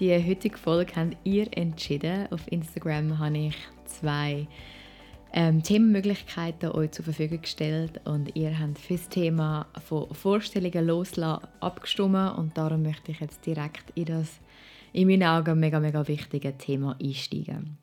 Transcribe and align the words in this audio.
Die 0.00 0.14
heutige 0.14 0.56
Folge 0.56 0.96
habt 0.96 1.14
ihr 1.24 1.46
entschieden. 1.54 2.26
Auf 2.32 2.50
Instagram 2.50 3.18
habe 3.18 3.36
ich 3.36 3.56
zwei 3.84 4.48
ähm, 5.34 5.62
Themenmöglichkeiten 5.62 6.70
euch 6.70 6.92
zur 6.92 7.04
Verfügung 7.04 7.42
gestellt 7.42 8.00
und 8.06 8.34
ihr 8.34 8.58
habt 8.58 8.78
für 8.78 8.94
das 8.94 9.10
Thema 9.10 9.66
von 9.86 10.14
Vorstellungen 10.14 10.86
loslassen 10.86 11.46
abgestimmt 11.60 12.38
und 12.38 12.56
darum 12.56 12.80
möchte 12.80 13.12
ich 13.12 13.20
jetzt 13.20 13.44
direkt 13.44 13.90
in 13.94 14.06
das 14.06 14.40
in 14.94 15.06
meinen 15.06 15.24
Augen 15.24 15.60
mega 15.60 15.78
mega 15.78 16.08
wichtige 16.08 16.56
Thema 16.56 16.96
einsteigen. 16.98 17.76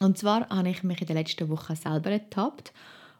Und 0.00 0.16
zwar 0.16 0.48
habe 0.48 0.70
ich 0.70 0.82
mich 0.82 1.02
in 1.02 1.08
den 1.08 1.16
letzten 1.18 1.50
Wochen 1.50 1.76
selber 1.76 2.10
ertappt 2.10 2.72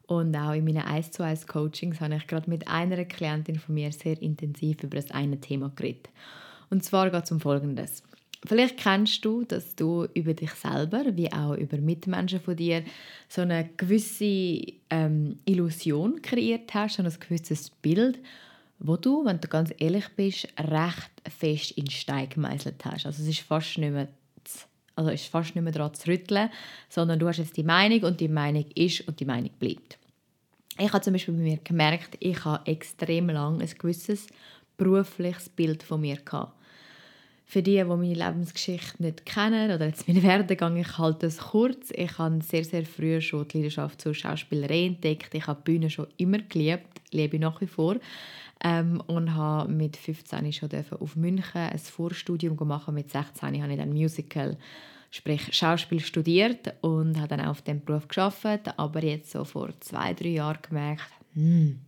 und 0.06 0.34
auch 0.34 0.54
in 0.54 0.64
meinen 0.64 0.78
1 0.78 1.10
zu 1.10 1.22
1 1.22 1.46
Coachings 1.46 2.00
habe 2.00 2.16
ich 2.16 2.26
gerade 2.26 2.48
mit 2.48 2.68
einer 2.68 3.04
Klientin 3.04 3.58
von 3.58 3.74
mir 3.74 3.92
sehr 3.92 4.20
intensiv 4.22 4.82
über 4.82 4.96
das 4.96 5.10
eine 5.10 5.40
Thema 5.40 5.70
geredet. 5.76 6.08
Und 6.70 6.82
zwar 6.82 7.10
geht 7.10 7.24
es 7.24 7.30
um 7.30 7.40
Folgendes. 7.40 8.02
Vielleicht 8.46 8.76
kennst 8.76 9.24
du, 9.24 9.44
dass 9.44 9.74
du 9.74 10.06
über 10.12 10.34
dich 10.34 10.50
selber, 10.50 11.04
wie 11.16 11.32
auch 11.32 11.54
über 11.54 11.78
Mitmenschen 11.78 12.40
von 12.40 12.56
dir, 12.56 12.84
so 13.28 13.40
eine 13.42 13.70
gewisse 13.76 14.74
ähm, 14.90 15.38
Illusion 15.46 16.20
kreiert 16.20 16.74
hast, 16.74 16.96
so 16.96 17.02
ein 17.02 17.12
gewisses 17.20 17.70
Bild, 17.70 18.18
wo 18.78 18.96
du, 18.96 19.24
wenn 19.24 19.40
du 19.40 19.48
ganz 19.48 19.72
ehrlich 19.78 20.08
bist, 20.14 20.48
recht 20.58 21.10
fest 21.26 21.70
in 21.72 21.88
Stein 21.88 22.28
gemeißelt 22.28 22.84
hast. 22.84 23.06
Also 23.06 23.22
es 23.22 23.28
ist 23.28 23.40
fast 23.40 23.78
nicht 23.78 23.92
mehr 23.92 24.08
also 24.96 25.10
ist 25.10 25.26
fast 25.26 25.54
nicht 25.54 25.64
mehr 25.64 25.72
daran 25.72 25.94
zu 25.94 26.08
rütteln, 26.08 26.50
sondern 26.88 27.18
du 27.18 27.26
hast 27.26 27.38
jetzt 27.38 27.56
die 27.56 27.64
Meinung 27.64 28.02
und 28.04 28.20
die 28.20 28.28
Meinung 28.28 28.64
ist 28.74 29.06
und 29.08 29.18
die 29.18 29.24
Meinung 29.24 29.50
bleibt. 29.58 29.98
Ich 30.78 30.92
habe 30.92 31.02
zum 31.02 31.12
Beispiel 31.12 31.34
bei 31.34 31.40
mir 31.40 31.58
gemerkt, 31.58 32.16
ich 32.20 32.44
habe 32.44 32.66
extrem 32.66 33.28
lang 33.28 33.60
ein 33.60 33.70
gewisses 33.78 34.26
berufliches 34.76 35.48
Bild 35.48 35.82
von 35.82 36.00
mir 36.00 36.16
gehabt. 36.16 36.52
Für 37.54 37.62
die, 37.62 37.76
die 37.76 37.84
meine 37.84 38.14
Lebensgeschichte 38.14 39.00
nicht 39.00 39.24
kennen 39.24 39.70
oder 39.70 39.86
jetzt 39.86 40.08
meinen 40.08 40.24
Werdegang, 40.24 40.76
ich 40.76 40.98
halte 40.98 41.26
es 41.26 41.38
kurz. 41.38 41.92
Ich 41.94 42.18
habe 42.18 42.42
sehr, 42.42 42.64
sehr 42.64 42.84
früh 42.84 43.20
schon 43.20 43.46
die 43.46 43.58
Leidenschaft 43.58 44.00
zur 44.00 44.12
Schauspielerei 44.12 44.86
entdeckt. 44.86 45.32
Ich 45.32 45.46
habe 45.46 45.62
die 45.64 45.70
Bühne 45.70 45.88
schon 45.88 46.08
immer 46.16 46.38
geliebt, 46.38 47.00
liebe 47.12 47.36
ich 47.36 47.40
nach 47.40 47.60
wie 47.60 47.68
vor. 47.68 47.94
Ähm, 48.60 49.00
und 49.06 49.36
habe 49.36 49.70
mit 49.70 49.96
15 49.96 50.52
schon 50.52 50.68
auf 50.98 51.14
München 51.14 51.60
ein 51.60 51.78
Vorstudium 51.78 52.56
gemacht. 52.56 52.90
Mit 52.90 53.12
16 53.12 53.62
habe 53.62 53.72
ich 53.72 53.78
dann 53.78 53.92
Musical, 53.92 54.56
sprich 55.12 55.54
Schauspiel 55.54 56.00
studiert 56.00 56.74
und 56.80 57.18
habe 57.18 57.28
dann 57.28 57.40
auch 57.42 57.50
auf 57.50 57.62
dem 57.62 57.84
Beruf 57.84 58.08
geschafft. 58.08 58.76
Aber 58.76 59.04
jetzt 59.04 59.30
so 59.30 59.44
vor 59.44 59.70
zwei, 59.78 60.12
drei 60.12 60.30
Jahren 60.30 60.58
gemerkt, 60.60 61.08
hm, 61.34 61.78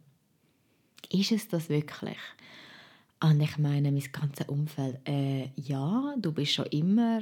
ist 1.10 1.32
es 1.32 1.48
das 1.48 1.68
wirklich? 1.68 2.18
Und 3.20 3.40
ich 3.40 3.56
meine, 3.58 3.90
mein 3.90 4.12
ganzes 4.12 4.46
Umfeld, 4.48 4.98
äh, 5.08 5.48
ja, 5.56 6.14
du 6.18 6.32
bist 6.32 6.52
schon 6.52 6.66
immer, 6.66 7.20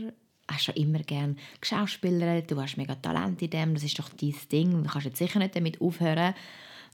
hast 0.49 0.65
schon 0.65 0.75
immer 0.75 0.99
gerne 0.99 1.37
geschauspielert, 1.61 2.51
du 2.51 2.61
hast 2.61 2.77
mega 2.77 2.97
Talent 2.97 3.41
in 3.43 3.51
dem, 3.51 3.75
das 3.75 3.85
ist 3.85 3.99
doch 3.99 4.09
dein 4.09 4.35
Ding, 4.51 4.83
du 4.83 4.91
kannst 4.91 5.07
jetzt 5.07 5.19
sicher 5.19 5.39
nicht 5.39 5.55
damit 5.55 5.81
aufhören. 5.81 6.35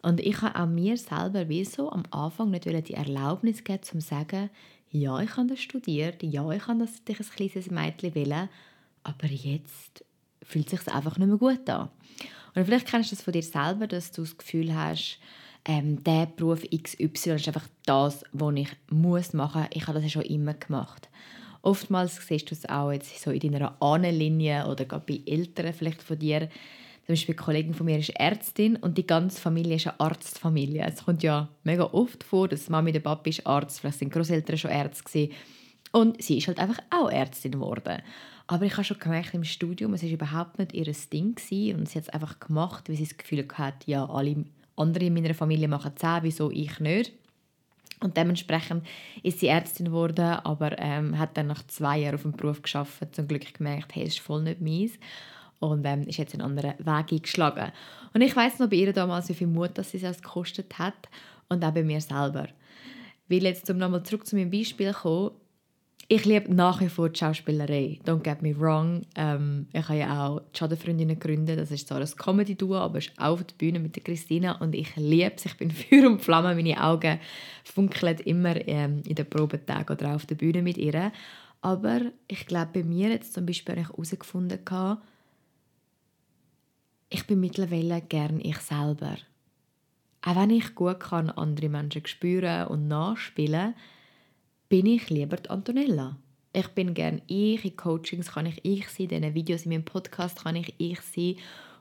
Und 0.02 0.20
ich 0.20 0.40
habe 0.42 0.58
auch 0.58 0.66
mir 0.66 0.96
selber 0.96 1.48
wie 1.48 1.66
am 1.78 2.04
Anfang 2.10 2.50
nicht 2.50 2.64
die 2.64 2.94
Erlaubnis 2.94 3.64
geben, 3.64 3.82
zu 3.82 4.00
sagen, 4.00 4.50
ja, 4.90 5.20
ich 5.20 5.36
habe 5.36 5.48
das 5.48 5.60
studiert, 5.60 6.22
ja, 6.22 6.50
ich 6.50 6.66
habe 6.66 6.80
das 6.80 7.04
dich 7.04 7.20
ein 7.20 7.26
kleines 7.26 7.70
Mädchen 7.70 8.14
wollen, 8.14 8.48
aber 9.02 9.26
jetzt 9.26 10.04
fühlt 10.42 10.72
es 10.72 10.84
sich 10.84 10.94
einfach 10.94 11.16
nicht 11.16 11.28
mehr 11.28 11.36
gut 11.36 11.68
an. 11.70 11.90
Und 12.54 12.64
vielleicht 12.64 12.88
kennst 12.88 13.12
du 13.12 13.16
das 13.16 13.24
von 13.24 13.32
dir 13.32 13.42
selber, 13.42 13.86
dass 13.86 14.10
du 14.10 14.22
das 14.22 14.36
Gefühl 14.36 14.74
hast, 14.74 15.18
ähm, 15.64 16.02
der 16.04 16.26
Beruf 16.26 16.62
XY 16.62 17.30
ist 17.34 17.48
einfach 17.48 17.68
das, 17.84 18.24
was 18.32 18.54
ich 18.56 18.70
muss 18.90 19.32
machen 19.32 19.62
muss. 19.62 19.70
Ich 19.74 19.86
habe 19.86 19.94
das 19.94 20.04
ja 20.04 20.08
schon 20.08 20.22
immer 20.22 20.54
gemacht. 20.54 21.08
Oftmals 21.62 22.16
siehst 22.26 22.50
du 22.50 22.54
es 22.54 22.68
auch 22.68 22.90
jetzt 22.90 23.20
so 23.20 23.30
in 23.30 23.52
deiner 23.52 23.80
Ahnenlinie 23.82 24.66
oder 24.66 24.86
gerade 24.86 25.04
bei 25.06 25.20
Eltern 25.30 25.72
vielleicht 25.74 26.02
von 26.02 26.18
dir. 26.18 26.48
Zum 27.06 27.14
Beispiel 27.14 27.34
eine 27.34 27.44
Kollegin 27.44 27.74
von 27.74 27.86
mir 27.86 27.98
ist 27.98 28.10
Ärztin 28.10 28.76
und 28.76 28.96
die 28.96 29.06
ganze 29.06 29.40
Familie 29.40 29.76
ist 29.76 29.86
eine 29.86 30.00
Arztfamilie. 30.00 30.84
Es 30.86 31.04
kommt 31.04 31.22
ja 31.22 31.48
mega 31.64 31.84
oft 31.84 32.24
vor, 32.24 32.48
dass 32.48 32.70
Mami 32.70 32.92
und 32.92 33.02
Papa 33.02 33.28
ist 33.28 33.46
Arzt, 33.46 33.80
vielleicht 33.80 33.98
sind 33.98 34.12
Großeltern 34.12 34.56
schon 34.56 34.70
Ärzte 34.70 35.28
und 35.92 36.22
sie 36.22 36.38
ist 36.38 36.46
halt 36.46 36.58
einfach 36.58 36.78
auch 36.90 37.10
Ärztin 37.10 37.52
geworden. 37.52 38.00
Aber 38.46 38.64
ich 38.64 38.72
habe 38.72 38.84
schon 38.84 38.98
gemerkt 38.98 39.34
im 39.34 39.44
Studium, 39.44 39.94
es 39.94 40.02
ist 40.02 40.12
überhaupt 40.12 40.58
nicht 40.58 40.72
ihr 40.72 40.92
Ding 41.12 41.34
gewesen 41.34 41.80
und 41.80 41.88
sie 41.88 41.98
hat 41.98 42.04
es 42.04 42.08
einfach 42.08 42.40
gemacht, 42.40 42.88
weil 42.88 42.96
sie 42.96 43.04
das 43.04 43.16
Gefühl 43.16 43.46
hatte, 43.54 43.90
ja, 43.90 44.08
alle 44.08 44.44
andere 44.80 45.06
in 45.06 45.14
meiner 45.14 45.34
Familie 45.34 45.68
machen 45.68 45.92
zehn, 45.96 46.18
wieso 46.22 46.50
ich 46.50 46.80
nicht? 46.80 47.12
Und 48.00 48.16
dementsprechend 48.16 48.86
ist 49.22 49.40
sie 49.40 49.48
Ärztin 49.48 49.86
geworden, 49.86 50.38
aber 50.42 50.78
ähm, 50.78 51.18
hat 51.18 51.36
dann 51.36 51.48
nach 51.48 51.66
zwei 51.66 51.98
Jahren 51.98 52.14
auf 52.14 52.22
dem 52.22 52.32
Beruf 52.32 52.62
geschafft, 52.62 53.14
zum 53.14 53.28
Glück 53.28 53.52
gemerkt, 53.52 53.94
hey, 53.94 54.04
es 54.04 54.14
ist 54.14 54.20
voll 54.20 54.42
nicht 54.42 54.60
meins 54.60 54.92
und 55.58 55.84
ähm, 55.84 56.08
ist 56.08 56.16
jetzt 56.16 56.32
einen 56.32 56.42
anderen 56.42 56.78
Weg 56.78 57.12
eingeschlagen. 57.12 57.72
Und 58.14 58.22
ich 58.22 58.34
weiß 58.34 58.58
noch 58.58 58.70
bei 58.70 58.76
ihr 58.76 58.92
damals, 58.92 59.28
wie 59.28 59.34
viel 59.34 59.46
Mut 59.46 59.72
das 59.74 59.90
sie 59.90 60.02
es 60.02 60.22
gekostet 60.22 60.78
hat 60.78 61.08
und 61.48 61.62
auch 61.62 61.72
bei 61.72 61.82
mir 61.82 62.00
selber. 62.00 62.48
Weil 63.28 63.42
jetzt, 63.44 63.68
um 63.68 63.76
nochmal 63.76 64.02
zurück 64.02 64.26
zu 64.26 64.34
meinem 64.34 64.50
Beispiel 64.50 64.92
zu 64.92 65.00
kommen, 65.00 65.30
ich 66.12 66.24
liebe 66.24 66.52
nach 66.52 66.80
wie 66.80 66.88
vor 66.88 67.08
die 67.08 67.20
Schauspielerei. 67.20 68.00
Don't 68.04 68.24
get 68.24 68.42
me 68.42 68.58
wrong. 68.58 69.02
Ähm, 69.14 69.68
ich 69.72 69.88
habe 69.88 70.00
ja 70.00 70.26
auch 70.26 70.40
die 70.40 70.58
Schadenfreundinnen 70.58 71.16
gegründet. 71.20 71.60
Das 71.60 71.70
ist 71.70 71.86
zwar 71.86 72.00
ein 72.00 72.16
Comedy-Duo, 72.16 72.78
aber 72.78 72.98
es 72.98 73.06
ist 73.06 73.18
auch 73.20 73.34
auf 73.34 73.44
der 73.44 73.54
Bühne 73.54 73.78
mit 73.78 73.94
der 73.94 74.02
Christina. 74.02 74.58
Und 74.60 74.74
ich 74.74 74.96
liebe 74.96 75.36
es. 75.36 75.46
Ich 75.46 75.56
bin 75.56 75.70
Feuer 75.70 76.08
und 76.08 76.20
Flamme. 76.20 76.56
Meine 76.56 76.82
Augen 76.82 77.20
funkeln 77.62 78.18
immer 78.24 78.56
ähm, 78.66 79.04
in 79.06 79.14
den 79.14 79.30
Probetagen 79.30 79.96
oder 79.96 80.16
auf 80.16 80.26
der 80.26 80.34
Bühne 80.34 80.62
mit 80.62 80.78
ihr. 80.78 81.12
Aber 81.60 82.00
ich 82.26 82.44
glaube, 82.44 82.70
bei 82.74 82.82
mir 82.82 83.10
jetzt 83.10 83.32
zum 83.32 83.46
Beispiel 83.46 83.76
habe 83.76 83.82
ich 83.82 83.88
herausgefunden, 83.90 84.58
ich 87.08 87.26
bin 87.28 87.38
mittlerweile 87.38 88.02
gern 88.02 88.40
ich 88.40 88.58
selber. 88.58 89.16
Auch 90.22 90.34
wenn 90.34 90.50
ich 90.50 90.74
gut 90.74 90.98
kann 90.98 91.30
andere 91.30 91.68
Menschen 91.68 92.04
spüren 92.04 92.66
und 92.66 92.88
nachspielen 92.88 93.74
kann, 93.74 93.99
bin 94.70 94.86
ich 94.86 95.10
lieber 95.10 95.36
die 95.36 95.50
Antonella. 95.50 96.16
Ich 96.52 96.68
bin 96.68 96.94
gern 96.94 97.20
ich, 97.26 97.64
in 97.64 97.76
Coachings 97.76 98.32
kann 98.32 98.46
ich 98.46 98.64
ich 98.64 98.88
sein, 98.88 99.08
in 99.08 99.22
diesen 99.22 99.34
Videos 99.34 99.62
in 99.64 99.72
meinem 99.72 99.84
Podcast 99.84 100.44
kann 100.44 100.56
ich 100.56 100.74
ich 100.78 101.00
sein 101.00 101.34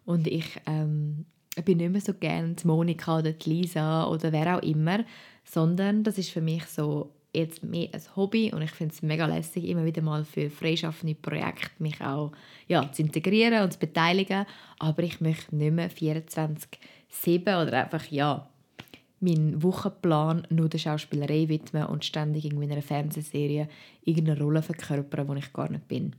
und 0.06 0.28
ich 0.28 0.60
ähm, 0.66 1.26
bin 1.64 1.78
nicht 1.78 1.92
mehr 1.92 2.02
so 2.02 2.14
gern 2.14 2.56
die 2.56 2.68
Monika 2.68 3.20
oder 3.20 3.32
die 3.32 3.50
Lisa 3.50 4.08
oder 4.08 4.32
wer 4.32 4.58
auch 4.58 4.64
immer, 4.64 5.06
sondern 5.44 6.04
das 6.04 6.18
ist 6.18 6.32
für 6.32 6.42
mich 6.42 6.66
so 6.66 7.12
jetzt 7.32 7.64
mehr 7.64 7.90
ein 7.94 8.02
Hobby 8.16 8.52
und 8.52 8.64
ich 8.64 8.72
finde 8.72 8.96
es 8.96 9.04
mega 9.04 9.28
lässig, 9.28 9.66
immer 9.66 9.86
wieder 9.86 10.02
mal 10.02 10.26
für 10.26 10.50
freischaffende 10.50 11.14
Projekte 11.14 11.70
mich 11.78 12.02
auch 12.02 12.32
ja, 12.68 12.92
zu 12.92 13.04
integrieren 13.04 13.64
und 13.64 13.72
zu 13.72 13.80
beteiligen, 13.80 14.48
aber 14.80 15.04
ich 15.04 15.22
möchte 15.22 15.56
nicht 15.56 15.74
mehr 15.74 15.92
24-7 15.92 16.68
oder 17.42 17.84
einfach, 17.84 18.06
ja, 18.08 18.50
meinen 19.22 19.62
Wochenplan 19.64 20.48
nur 20.50 20.70
der 20.70 20.78
Schauspielerei 20.78 21.50
widmen 21.50 21.86
und 21.86 22.06
ständig 22.06 22.46
in 22.46 22.62
einer 22.62 22.82
Fernsehserie 22.82 23.68
irgendeine 24.04 24.42
Rolle 24.42 24.62
verkörpern, 24.62 25.28
wo 25.28 25.34
ich 25.34 25.52
gar 25.54 25.70
nicht 25.70 25.88
bin. 25.88 26.16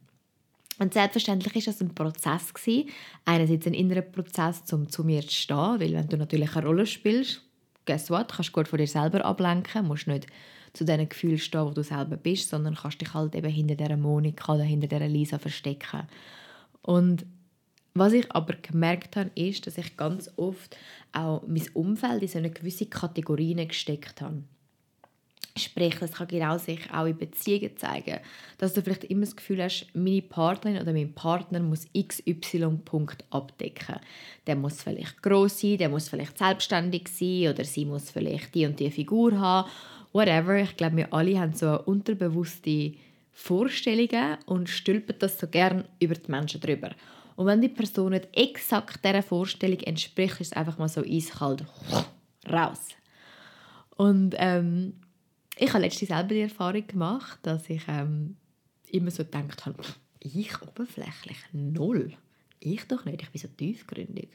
Und 0.78 0.94
selbstverständlich 0.94 1.56
ist 1.56 1.68
das 1.68 1.80
ein 1.82 1.94
Prozess 1.94 2.54
gewesen. 2.54 2.88
Einerseits 3.26 3.66
ein 3.66 3.74
innerer 3.74 4.00
Prozess, 4.00 4.62
um 4.72 4.88
zu 4.88 5.04
mir 5.04 5.20
zu 5.20 5.30
stehen, 5.30 5.80
weil 5.80 5.92
wenn 5.92 6.08
du 6.08 6.16
natürlich 6.16 6.56
eine 6.56 6.66
Rolle 6.66 6.86
spielst, 6.86 7.42
guess 7.84 8.10
what, 8.10 8.32
kannst 8.32 8.50
du 8.50 8.52
gut 8.54 8.68
von 8.68 8.78
dir 8.78 8.86
selber 8.86 9.24
ablenken, 9.24 9.86
musst 9.86 10.06
nicht 10.06 10.26
zu 10.72 10.84
diesen 10.84 11.08
Gefühlen 11.08 11.38
stehen, 11.38 11.66
wo 11.66 11.70
du 11.70 11.82
selber 11.82 12.16
bist, 12.16 12.48
sondern 12.48 12.76
kannst 12.76 13.00
dich 13.00 13.12
halt 13.12 13.34
eben 13.34 13.50
hinter 13.50 13.74
dieser 13.74 13.96
Monika 13.96 14.54
oder 14.54 14.62
hinter 14.62 14.86
dieser 14.86 15.08
Lisa 15.08 15.38
verstecken. 15.38 16.06
Und 16.82 17.26
was 17.94 18.12
ich 18.12 18.30
aber 18.32 18.54
gemerkt 18.54 19.16
habe, 19.16 19.30
ist, 19.34 19.66
dass 19.66 19.78
ich 19.78 19.96
ganz 19.96 20.30
oft 20.36 20.76
auch 21.12 21.42
mein 21.46 21.68
Umfeld 21.74 22.22
in 22.22 22.28
so 22.28 22.38
eine 22.38 22.50
gewisse 22.50 22.86
Kategorien 22.86 23.66
gesteckt 23.66 24.20
habe. 24.20 24.42
Sprich, 25.58 25.96
das 25.98 26.12
kann 26.12 26.28
genau 26.28 26.58
sich 26.58 26.80
auch 26.92 27.06
in 27.06 27.18
Beziehungen 27.18 27.76
zeigen, 27.76 28.20
dass 28.58 28.72
du 28.72 28.82
vielleicht 28.82 29.04
immer 29.04 29.22
das 29.22 29.34
Gefühl 29.34 29.62
hast, 29.62 29.88
meine 29.94 30.22
Partnerin 30.22 30.80
oder 30.80 30.92
mein 30.92 31.12
Partner 31.12 31.58
muss 31.58 31.88
XY 31.92 32.78
Punkt 32.84 33.24
abdecken. 33.30 33.96
Der 34.46 34.54
muss 34.54 34.82
vielleicht 34.82 35.20
groß 35.22 35.60
sein, 35.60 35.78
der 35.78 35.88
muss 35.88 36.08
vielleicht 36.08 36.38
selbstständig 36.38 37.08
sein 37.08 37.48
oder 37.48 37.64
sie 37.64 37.84
muss 37.84 38.12
vielleicht 38.12 38.54
die 38.54 38.64
und 38.64 38.78
die 38.78 38.92
Figur 38.92 39.38
haben, 39.38 39.68
whatever. 40.12 40.56
Ich 40.56 40.76
glaube, 40.76 40.98
wir 40.98 41.12
alle 41.12 41.40
haben 41.40 41.52
so 41.52 41.82
unterbewusste 41.82 42.94
Vorstellungen 43.32 44.38
und 44.46 44.68
stülpt 44.68 45.20
das 45.22 45.38
so 45.38 45.48
gern 45.48 45.84
über 45.98 46.14
die 46.14 46.30
Menschen 46.30 46.60
drüber. 46.60 46.90
Und 47.40 47.46
wenn 47.46 47.62
die 47.62 47.70
Person 47.70 48.12
nicht 48.12 48.28
exakt 48.34 49.02
dieser 49.02 49.22
Vorstellung 49.22 49.80
entspricht, 49.80 50.42
ist 50.42 50.48
es 50.48 50.52
einfach 50.52 50.76
mal 50.76 50.90
so 50.90 51.00
eiskalt 51.00 51.64
raus. 52.46 52.88
Und 53.96 54.34
ähm, 54.36 54.92
ich 55.56 55.70
habe 55.70 55.82
letztens 55.82 56.10
selber 56.10 56.34
die 56.34 56.42
Erfahrung 56.42 56.86
gemacht, 56.86 57.38
dass 57.40 57.70
ich 57.70 57.80
ähm, 57.88 58.36
immer 58.90 59.10
so 59.10 59.24
gedacht 59.24 59.64
habe, 59.64 59.82
ich 60.18 60.60
oberflächlich 60.60 61.38
null. 61.52 62.12
Ich 62.58 62.86
doch 62.86 63.06
nicht, 63.06 63.22
ich 63.22 63.30
bin 63.30 63.40
so 63.40 63.48
tiefgründig. 63.48 64.28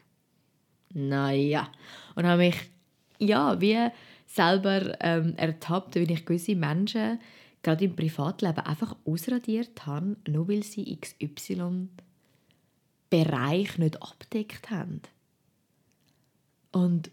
Naja. 0.92 1.70
Und 2.16 2.26
habe 2.26 2.38
mich 2.38 2.56
ja, 3.20 3.60
wie 3.60 3.86
selber 4.26 4.96
ähm, 5.00 5.36
ertappt, 5.36 5.94
wie 5.94 6.12
ich 6.12 6.26
gewisse 6.26 6.56
Menschen 6.56 7.20
gerade 7.62 7.84
im 7.84 7.94
Privatleben 7.94 8.66
einfach 8.66 8.96
ausradiert 9.04 9.86
habe, 9.86 10.16
nur 10.26 10.48
weil 10.48 10.64
sie 10.64 10.98
XY 11.00 11.88
Bereich 13.10 13.78
nicht 13.78 14.02
abdeckt 14.02 14.70
haben. 14.70 15.02
Und 16.72 17.10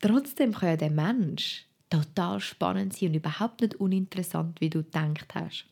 trotzdem 0.00 0.52
kann 0.52 0.70
ja 0.70 0.76
der 0.76 0.90
Mensch 0.90 1.66
total 1.88 2.40
spannend 2.40 2.94
sein 2.94 3.08
und 3.10 3.16
überhaupt 3.16 3.60
nicht 3.60 3.76
uninteressant, 3.76 4.60
wie 4.60 4.70
du 4.70 4.82
gedacht 4.84 5.34
hast. 5.34 5.66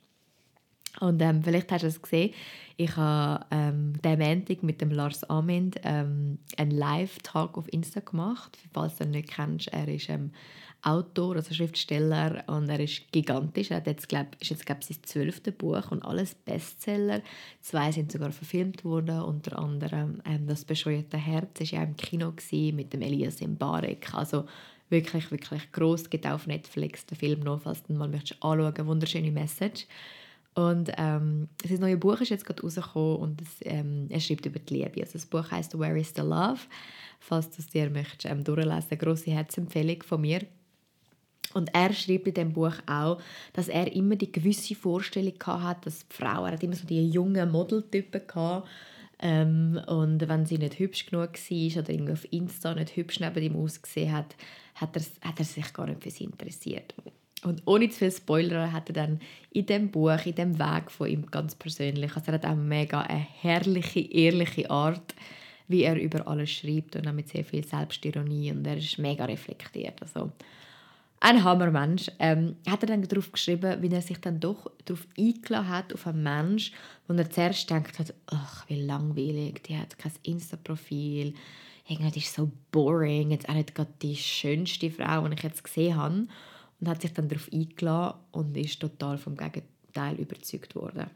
Und 1.01 1.23
ähm, 1.23 1.43
vielleicht 1.45 1.71
hast 1.71 1.83
du 1.83 1.87
es 1.87 2.03
gesehen, 2.03 2.35
ich 2.77 2.97
habe 2.97 3.45
ähm, 3.51 4.01
den 4.03 4.19
Montag 4.19 4.63
mit 4.63 4.81
dem 4.81 4.91
Lars 4.91 5.23
Amind 5.25 5.77
ähm, 5.85 6.39
einen 6.57 6.71
Live-Talk 6.73 7.57
auf 7.57 7.73
Insta 7.73 8.01
gemacht. 8.01 8.59
Falls 8.73 8.97
du 8.97 9.05
ihn 9.05 9.13
nicht 9.13 9.31
kennst, 9.31 9.69
er 9.69 9.87
ist 9.87 10.09
ähm, 10.09 10.33
Autor, 10.83 11.37
also 11.37 11.53
Schriftsteller 11.53 12.45
und 12.47 12.69
er 12.69 12.79
ist 12.81 13.11
gigantisch. 13.11 13.71
Er 13.71 13.79
hat 13.79 13.87
jetzt, 13.89 14.09
glaub, 14.09 14.27
ist 14.41 14.51
jetzt 14.51 14.65
glaube 14.65 14.81
ich 14.83 14.87
sein 14.89 15.03
zwölftes 15.03 15.55
Buch 15.55 15.91
und 15.91 16.05
alles 16.05 16.35
Bestseller. 16.35 17.21
Zwei 17.61 17.91
sind 17.91 18.13
sogar 18.13 18.31
verfilmt 18.31 18.85
worden, 18.85 19.21
unter 19.21 19.59
anderem 19.59 20.23
ähm, 20.25 20.47
«Das 20.47 20.65
bescheuerte 20.65 21.17
Herz» 21.17 21.61
war 21.61 21.67
ja 21.67 21.83
im 21.83 21.97
Kino 21.97 22.33
mit 22.73 22.93
dem 22.93 23.03
Elias 23.03 23.41
Mbarek. 23.41 24.15
Also 24.15 24.45
wirklich, 24.89 25.31
wirklich 25.31 25.73
gross, 25.73 26.09
geht 26.09 26.27
auf 26.27 26.47
Netflix, 26.47 27.05
der 27.07 27.17
Film 27.17 27.41
noch, 27.41 27.63
falls 27.63 27.83
du 27.83 27.93
mal 27.95 28.09
möchtest 28.09 28.43
anschauen, 28.43 28.87
wunderschöne 28.87 29.33
Message. 29.33 29.87
Und 30.55 30.91
ähm, 30.97 31.49
sein 31.65 31.81
neues 31.81 32.01
Buch 32.01 32.21
ist 32.21 32.31
jetzt 32.31 32.45
gerade 32.45 32.63
rausgekommen 32.63 33.17
und 33.17 33.43
es, 33.43 33.49
ähm, 33.61 34.07
er 34.09 34.21
schreibt 34.21 34.47
über 34.47 34.59
die 34.59 34.75
Liebe. 34.75 35.01
Also 35.01 35.13
das 35.13 35.27
Buch 35.27 35.51
heißt 35.51 35.79
«Where 35.79 35.99
is 35.99 36.13
the 36.17 36.23
Love?» 36.23 36.59
Falls 37.21 37.51
du 37.51 37.57
es 37.59 37.67
dir 37.69 37.91
möchtest, 37.91 38.25
ähm, 38.25 38.45
durchlesen, 38.45 38.91
eine 38.91 38.99
grosse 38.99 39.31
Herzempfehlung 39.33 40.03
von 40.03 40.21
mir. 40.21 40.41
Und 41.55 41.75
er 41.75 41.93
schreibt 41.93 42.27
in 42.27 42.35
dem 42.35 42.53
Buch 42.53 42.75
auch, 42.87 43.21
dass 43.55 43.69
er 43.69 43.93
immer 43.93 44.17
die 44.17 44.31
gewisse 44.31 44.75
Vorstellung 44.75 45.35
hatte, 45.45 45.87
dass 45.87 46.07
die 46.07 46.15
Frau, 46.15 46.45
er 46.45 46.53
hat 46.53 46.63
immer 46.63 46.77
so 46.77 46.87
die 46.87 47.09
jungen 47.09 47.51
Modeltypen 47.51 48.27
gehabt, 48.27 48.69
ähm, 49.21 49.81
und 49.87 50.29
wenn 50.29 50.47
sie 50.47 50.59
nicht 50.59 50.79
hübsch 50.79 51.07
genug 51.07 51.33
war 51.33 51.83
oder 51.83 51.91
irgendwie 51.91 52.13
auf 52.13 52.33
Insta 52.33 52.75
nicht 52.75 52.97
hübsch 52.97 53.21
neben 53.21 53.43
ihm 53.43 53.57
ausgesehen 53.57 54.13
hat, 54.13 54.37
hat 54.77 54.97
er, 54.97 55.03
hat 55.29 55.39
er 55.39 55.45
sich 55.45 55.73
gar 55.73 55.87
nicht 55.87 56.03
für 56.03 56.11
sie 56.11 56.25
interessiert. 56.25 56.95
Und 57.45 57.63
ohne 57.67 57.89
zu 57.89 57.99
viel 57.99 58.13
Spoiler 58.13 58.73
hat 58.73 58.91
er 58.91 58.95
dann 58.95 59.21
in 59.53 59.67
dem 59.67 59.91
Buch, 59.91 60.25
in 60.25 60.35
dem 60.35 60.59
Weg 60.59 60.91
von 60.91 61.09
ihm 61.09 61.27
ganz 61.27 61.55
persönlich, 61.55 62.15
also 62.15 62.31
er 62.33 62.35
hat 62.35 62.47
auch 62.47 62.57
mega 62.57 63.03
eine 63.03 63.27
herrliche, 63.41 64.01
ehrliche 64.01 64.71
Art, 64.71 65.15
wie 65.69 65.83
er 65.83 66.01
über 66.01 66.27
alles 66.27 66.51
schreibt 66.51 66.97
und 66.97 67.07
auch 67.07 67.13
mit 67.13 67.29
sehr 67.29 67.45
viel 67.45 67.65
Selbstironie 67.65 68.51
und 68.53 68.67
er 68.67 68.79
ist 68.79 68.99
mega 68.99 69.25
reflektiert. 69.25 70.01
Also 70.01 70.33
ein 71.21 71.45
Hammermensch. 71.45 72.11
Ähm, 72.19 72.57
hat 72.69 72.83
er 72.83 72.89
dann 72.89 73.03
darauf 73.03 73.33
geschrieben, 73.33 73.83
wie 73.83 73.91
er 73.91 74.03
sich 74.03 74.21
dann 74.21 74.41
doch 74.41 74.71
darauf 74.85 75.07
eingeladen 75.17 75.69
hat, 75.69 75.93
auf 75.93 76.07
einen 76.07 76.23
Mensch, 76.23 76.73
wo 77.07 77.15
er 77.15 77.31
zuerst 77.31 77.69
denkt 77.71 77.99
hat, 77.99 78.15
ach, 78.27 78.69
wie 78.69 78.81
langweilig, 78.83 79.63
die 79.65 79.77
hat 79.77 79.99
kein 79.99 80.13
Insta-Profil, 80.23 81.35
irgendwie 81.89 82.21
ist 82.21 82.35
so 82.35 82.51
boring, 82.71 83.31
jetzt 83.31 83.49
auch 83.49 83.55
nicht 83.55 83.75
gerade 83.75 83.93
die 84.03 84.17
schönste 84.17 84.91
Frau, 84.91 85.27
die 85.27 85.35
ich 85.35 85.43
jetzt 85.43 85.65
gesehen 85.65 85.97
habe 85.97 86.27
und 86.81 86.89
hat 86.89 87.03
sich 87.03 87.13
dann 87.13 87.29
darauf 87.29 87.49
eingeladen 87.53 88.19
und 88.33 88.57
ist 88.57 88.81
total 88.81 89.19
vom 89.19 89.37
Gegenteil 89.37 90.17
überzeugt 90.17 90.75
worden. 90.75 91.11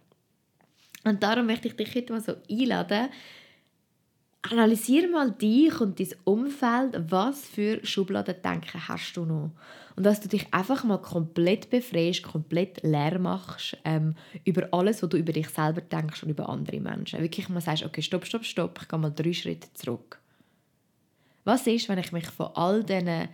Und 1.05 1.23
darum 1.23 1.47
möchte 1.47 1.69
ich 1.69 1.77
dich 1.77 1.95
heute 1.95 2.13
mal 2.13 2.23
so 2.23 2.35
einladen, 2.51 3.09
analysiere 4.51 5.09
mal 5.09 5.31
dich 5.31 5.81
und 5.81 6.01
dein 6.01 6.15
Umfeld, 6.25 6.97
was 7.11 7.47
für 7.47 7.85
Schubladendenken 7.85 8.89
hast 8.89 9.17
du 9.17 9.25
noch. 9.25 9.53
Und 9.95 10.05
dass 10.05 10.21
du 10.21 10.29
dich 10.29 10.53
einfach 10.53 10.85
mal 10.85 10.99
komplett 10.99 11.71
befreist, 11.71 12.23
komplett 12.23 12.83
leer 12.83 13.19
machst 13.19 13.77
ähm, 13.85 14.15
über 14.45 14.69
alles, 14.73 15.03
was 15.03 15.11
du 15.11 15.19
über 15.19 15.33
dich 15.33 15.49
selber 15.49 15.83
denkst 15.83 16.23
und 16.23 16.31
über 16.31 16.49
andere 16.49 16.81
Menschen. 16.81 17.21
Wirklich 17.21 17.49
mal 17.49 17.61
sagst, 17.61 17.85
okay, 17.85 18.03
stopp, 18.03 18.25
stopp, 18.25 18.45
stopp, 18.45 18.79
ich 18.83 18.89
gehe 18.89 18.99
mal 18.99 19.11
drei 19.11 19.33
Schritte 19.33 19.73
zurück. 19.75 20.19
Was 21.45 21.67
ist, 21.67 21.89
wenn 21.89 21.99
ich 21.99 22.13
mich 22.13 22.27
von 22.27 22.51
all 22.55 22.83
diesen 22.83 23.29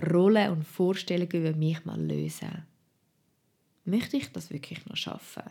Rollen 0.00 0.50
und 0.50 0.64
Vorstellungen 0.64 1.30
über 1.30 1.56
mich 1.56 1.84
mal 1.84 2.00
lösen. 2.00 2.64
Möchte 3.84 4.16
ich 4.16 4.32
das 4.32 4.50
wirklich 4.50 4.84
noch 4.86 4.96
schaffen? 4.96 5.44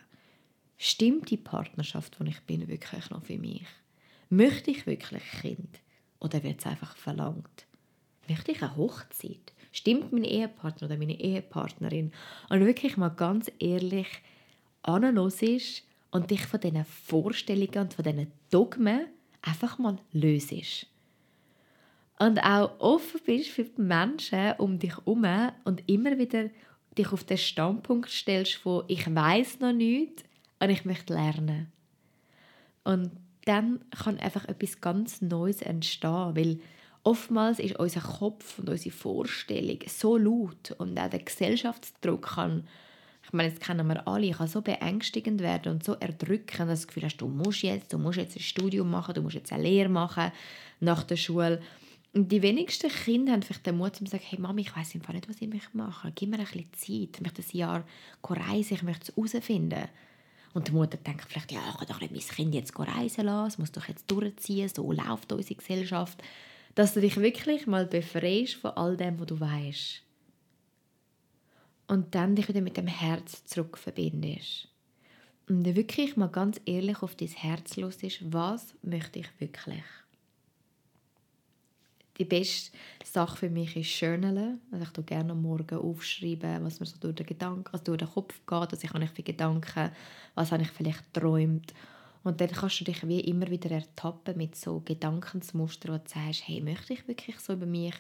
Stimmt 0.78 1.30
die 1.30 1.38
Partnerschaft, 1.38 2.20
wo 2.20 2.26
ich 2.26 2.42
bin, 2.42 2.68
wirklich 2.68 3.10
noch 3.10 3.24
für 3.24 3.38
mich? 3.38 3.66
Möchte 4.30 4.72
ich 4.72 4.86
wirklich 4.86 5.24
Kind? 5.42 5.80
Oder 6.20 6.44
wird 6.44 6.60
es 6.60 6.66
einfach 6.66 6.96
verlangt? 6.96 7.66
Möchte 8.28 8.52
ich 8.52 8.62
eine 8.62 8.76
Hochzeit? 8.76 9.54
Stimmt 9.72 10.14
mein 10.14 10.24
Ehepartner 10.24 10.88
oder 10.88 10.98
meine 10.98 11.20
Ehepartnerin? 11.20 12.12
Und 12.50 12.66
wirklich 12.66 12.98
mal 12.98 13.10
ganz 13.10 13.52
ehrlich 13.60 14.08
anlos 14.84 15.42
ist 15.42 15.84
und 16.12 16.32
dich 16.32 16.46
von 16.46 16.60
diesen 16.60 16.86
Vorstellungen 16.86 17.78
und 17.78 17.94
von 17.94 18.04
diesen 18.04 18.32
Dogmen 18.50 19.08
einfach 19.42 19.78
mal 19.78 19.98
löst 20.12 20.88
und 22.20 22.40
auch 22.40 22.80
offen 22.80 23.20
bist 23.26 23.50
für 23.50 23.64
die 23.64 23.82
Menschen 23.82 24.54
um 24.58 24.80
dich 24.80 24.96
herum 24.96 25.26
und 25.66 25.84
immer 25.90 26.18
wieder 26.18 26.50
dich 26.98 27.12
auf 27.12 27.24
den 27.24 27.38
Standpunkt 27.38 28.10
stellst 28.10 28.56
von 28.56 28.84
ich 28.88 29.14
weiß 29.14 29.60
noch 29.60 29.74
nichts 29.74 30.24
und 30.60 30.70
ich 30.70 30.86
möchte 30.86 31.14
lernen. 31.14 31.72
Und 32.84 33.12
dann 33.46 33.80
kann 33.92 34.20
einfach 34.20 34.46
etwas 34.46 34.82
ganz 34.82 35.22
Neues 35.22 35.62
entstehen, 35.62 36.36
weil 36.36 36.60
oftmals 37.04 37.60
ist 37.60 37.78
unser 37.78 38.02
Kopf 38.02 38.60
und 38.60 38.70
unsere 38.70 38.96
Vorstellung 38.96 39.80
so 39.88 40.18
laut 40.18 40.76
und 40.78 40.98
auch 41.00 41.10
der 41.10 41.20
Gesellschaftsdruck 41.20 42.36
kann 42.36 42.68
ich 43.26 43.32
meine, 43.32 43.52
das 43.52 43.60
kennen 43.62 43.88
wir 43.88 44.06
alle, 44.06 44.32
kann 44.32 44.50
so 44.50 44.62
beängstigend 44.62 45.42
werden 45.42 45.72
und 45.72 45.84
so 45.84 45.94
erdrückend, 45.94 46.60
dass 46.60 46.68
du 46.68 46.74
das 46.74 46.88
Gefühl 46.88 47.04
hast, 47.04 47.18
du 47.18 47.28
musst 47.28 47.64
jetzt, 47.64 47.94
du 47.94 47.98
musst 47.98 48.18
jetzt 48.18 48.36
ein 48.36 48.42
Studium 48.42 48.92
machen, 48.92 49.16
du 49.16 49.22
musst 49.22 49.36
jetzt 49.36 49.54
eine 49.54 49.64
Lehre 49.64 49.88
machen 49.88 50.34
nach 50.82 51.04
der 51.04 51.16
Schule 51.16 51.62
und 52.14 52.32
die 52.32 52.44
wenigsten 52.44 52.90
Kinder 52.90 53.32
haben 53.32 53.42
vielleicht 53.42 53.66
den 53.66 53.78
Mut, 53.78 53.96
zu 53.96 54.06
sagen, 54.06 54.24
hey 54.28 54.40
Mami, 54.40 54.62
ich 54.62 54.76
weiß 54.76 54.94
einfach 54.94 55.14
nicht, 55.14 55.28
was 55.28 55.42
ich 55.42 55.74
machen 55.74 56.12
Gib 56.14 56.30
mir 56.30 56.38
ein 56.38 56.46
bisschen 56.46 56.74
Zeit. 56.74 57.16
Ich 57.16 57.22
möchte 57.22 57.42
ein 57.42 57.58
Jahr 57.58 57.84
reisen, 58.24 58.76
ich 58.76 58.84
möchte 58.84 59.12
es 59.12 59.18
herausfinden. 59.18 59.90
Und 60.54 60.68
die 60.68 60.72
Mutter 60.72 60.98
denkt 60.98 61.26
vielleicht, 61.28 61.52
ja, 61.52 61.62
ich 61.68 61.78
kann 61.78 61.88
doch 61.88 62.00
nicht 62.00 62.12
mein 62.12 62.36
Kind 62.36 62.54
jetzt 62.54 62.78
reisen 62.78 63.26
lassen, 63.26 63.48
es 63.48 63.58
muss 63.58 63.72
doch 63.72 63.88
jetzt 63.88 64.10
durchziehen, 64.10 64.70
so 64.70 64.92
läuft 64.92 65.32
unsere 65.32 65.56
Gesellschaft. 65.56 66.22
Dass 66.76 66.94
du 66.94 67.02
dich 67.02 67.18
wirklich 67.18 67.68
mal 67.68 67.86
befreist 67.86 68.56
von 68.56 68.72
all 68.72 68.98
dem, 68.98 69.20
was 69.20 69.28
du 69.28 69.40
weißt. 69.40 70.02
Und 71.88 72.16
dann 72.16 72.36
dich 72.36 72.48
wieder 72.48 72.62
mit 72.62 72.78
dem 72.78 72.88
Herz 72.88 73.44
zurückverbindest. 73.46 74.68
Und 75.50 75.66
wirklich 75.76 76.16
mal 76.16 76.30
ganz 76.30 76.62
ehrlich 76.66 77.02
auf 77.02 77.16
dein 77.16 77.28
Herz 77.28 77.76
los 77.76 78.02
ist, 78.02 78.32
was 78.32 78.74
möchte 78.82 79.20
ich 79.20 79.28
wirklich? 79.40 79.84
Die 82.18 82.26
beste 82.26 82.72
Sache 83.04 83.38
für 83.38 83.50
mich 83.50 83.76
ist 83.76 84.00
Journalen. 84.00 84.62
Also 84.72 84.84
ich 84.84 84.92
tue 84.92 85.04
gerne 85.04 85.32
am 85.32 85.42
Morgen 85.42 85.78
aufschreiben, 85.78 86.64
was 86.64 86.80
mir 86.80 86.86
so 86.86 86.98
durch 87.00 87.16
den 87.16 87.26
Gedanken, 87.26 87.72
also 87.72 87.84
durch 87.84 88.00
den 88.00 88.10
Kopf 88.10 88.34
geht, 88.46 88.72
was 88.72 88.84
ich 88.84 89.10
für 89.10 89.24
Gedanken, 89.24 89.92
was 90.36 90.52
habe 90.52 90.64
ich 90.64 90.70
vielleicht 90.70 91.14
geträumt. 91.14 91.74
Und 92.24 92.40
dann 92.40 92.52
kannst 92.52 92.80
du 92.80 92.86
dich 92.86 93.06
wie 93.08 93.20
immer 93.20 93.50
wieder 93.50 93.72
ertappen 93.72 94.38
mit 94.38 94.56
so 94.56 94.80
Gedankensmustern, 94.80 95.94
wo 95.94 95.98
du 95.98 96.10
sagst, 96.10 96.48
hey, 96.48 96.62
möchte 96.62 96.94
ich 96.94 97.08
wirklich 97.08 97.40
so 97.40 97.54
über 97.54 97.66
mich 97.66 97.96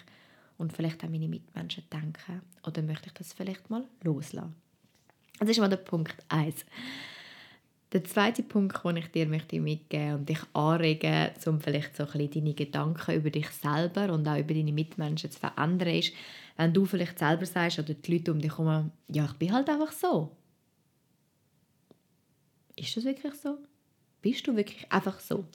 und 0.57 0.71
vielleicht 0.71 1.03
auch 1.03 1.09
meine 1.09 1.27
Mitmenschen 1.27 1.83
denken? 1.91 2.41
Oder 2.65 2.81
möchte 2.83 3.07
ich 3.07 3.13
das 3.13 3.33
vielleicht 3.33 3.69
mal 3.69 3.83
loslassen? 4.01 4.55
Das 5.39 5.49
ist 5.49 5.59
mal 5.59 5.69
der 5.69 5.77
Punkt 5.77 6.15
1. 6.29 6.65
Der 7.93 8.03
zweite 8.03 8.41
Punkt, 8.41 8.83
den 8.83 8.97
ich 8.97 9.07
dir 9.09 9.27
möchte 9.27 9.59
mitgeben 9.59 10.15
und 10.15 10.29
dich 10.29 10.39
anregen, 10.53 11.29
um 11.45 11.61
vielleicht 11.61 11.95
so 11.95 12.03
ein 12.03 12.09
bisschen 12.11 12.31
deine 12.31 12.53
Gedanken 12.55 13.15
über 13.15 13.29
dich 13.29 13.47
selber 13.49 14.11
und 14.11 14.27
auch 14.27 14.39
über 14.39 14.55
deine 14.55 14.73
Mitmenschen 14.73 15.29
zu 15.29 15.39
verändern, 15.39 15.89
ist, 15.89 16.11
wenn 16.57 16.73
du 16.73 16.85
vielleicht 16.85 17.19
selber 17.19 17.45
sagst 17.45 17.77
oder 17.77 17.93
die 17.93 18.11
Leute 18.11 18.31
um 18.31 18.39
dich 18.39 18.57
herum, 18.57 18.91
ja, 19.09 19.25
ich 19.25 19.33
bin 19.33 19.53
halt 19.53 19.69
einfach 19.69 19.91
so. 19.91 20.35
Ist 22.75 22.97
das 22.97 23.05
wirklich 23.05 23.35
so? 23.35 23.59
Bist 24.23 24.47
du 24.47 24.55
wirklich 24.55 24.91
einfach 24.91 25.19
so? 25.19 25.45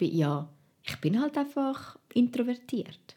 Ja, 0.00 0.50
ich 0.82 1.00
bin 1.00 1.18
halt 1.18 1.38
einfach 1.38 1.98
introvertiert. 2.12 3.16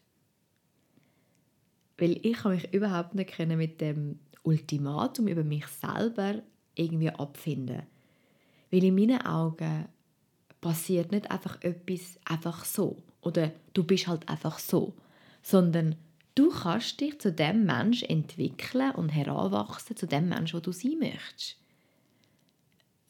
Weil 1.97 2.25
ich 2.25 2.37
kann 2.37 2.53
mich 2.53 2.73
überhaupt 2.73 3.15
nicht 3.15 3.37
mit 3.37 3.81
dem 3.81 4.19
Ultimatum 4.43 5.27
über 5.27 5.43
mich 5.43 5.67
selber 5.67 6.41
irgendwie 6.75 7.09
abfinden. 7.09 7.83
Weil 8.71 8.83
in 8.83 8.95
meinen 8.95 9.21
Augen 9.25 9.87
passiert 10.61 11.11
nicht 11.11 11.31
einfach 11.31 11.61
etwas 11.61 12.19
einfach 12.25 12.65
so 12.65 12.97
oder 13.21 13.51
du 13.73 13.83
bist 13.83 14.07
halt 14.07 14.27
einfach 14.29 14.59
so, 14.59 14.93
sondern 15.41 15.95
du 16.35 16.49
kannst 16.49 16.99
dich 16.99 17.19
zu 17.19 17.31
dem 17.31 17.65
Mensch 17.65 18.03
entwickeln 18.03 18.91
und 18.91 19.09
heranwachsen, 19.09 19.95
zu 19.95 20.07
dem 20.07 20.29
Mensch, 20.29 20.53
wo 20.53 20.59
du 20.59 20.71
sein 20.71 20.97
möchtest. 20.99 21.58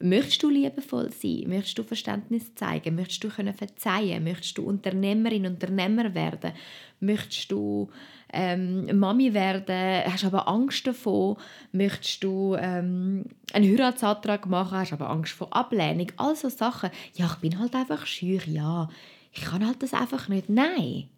Möchtest 0.02 0.42
du 0.44 0.50
liebevoll 0.50 1.12
sein? 1.12 1.44
Möchtest 1.48 1.78
du 1.78 1.84
Verständnis 1.84 2.56
zeigen? 2.56 2.96
Möchtest 2.96 3.22
du 3.24 3.30
können 3.30 3.54
verzeihen? 3.54 4.24
Möchtest 4.24 4.58
du 4.58 4.64
Unternehmerin, 4.64 5.46
Unternehmer 5.46 6.14
werden? 6.16 6.54
Möchtest 7.02 7.52
du 7.52 7.90
ähm, 8.32 8.98
Mami 8.98 9.34
werden? 9.34 10.06
Hast 10.12 10.24
aber 10.24 10.48
Angst 10.48 10.88
davor? 10.88 11.36
Möchtest 11.74 12.24
du 12.24 12.56
ähm, 12.58 13.26
einen 13.52 13.78
Heiratsantrag 13.78 14.46
machen? 14.46 14.78
Hast 14.78 14.94
aber 14.94 15.10
Angst 15.10 15.34
vor 15.34 15.52
Ablehnung? 15.52 16.12
All 16.16 16.36
so 16.36 16.48
Sachen. 16.48 16.92
Ja, 17.16 17.26
ich 17.26 17.36
bin 17.36 17.60
halt 17.60 17.76
einfach 17.76 18.06
schüch. 18.06 18.48
Ja, 18.48 18.88
ich 19.34 19.42
kann 19.42 19.68
halt 19.68 19.84
das 19.84 19.94
einfach 19.94 20.30
nicht. 20.30 20.48
Nein 20.48 21.10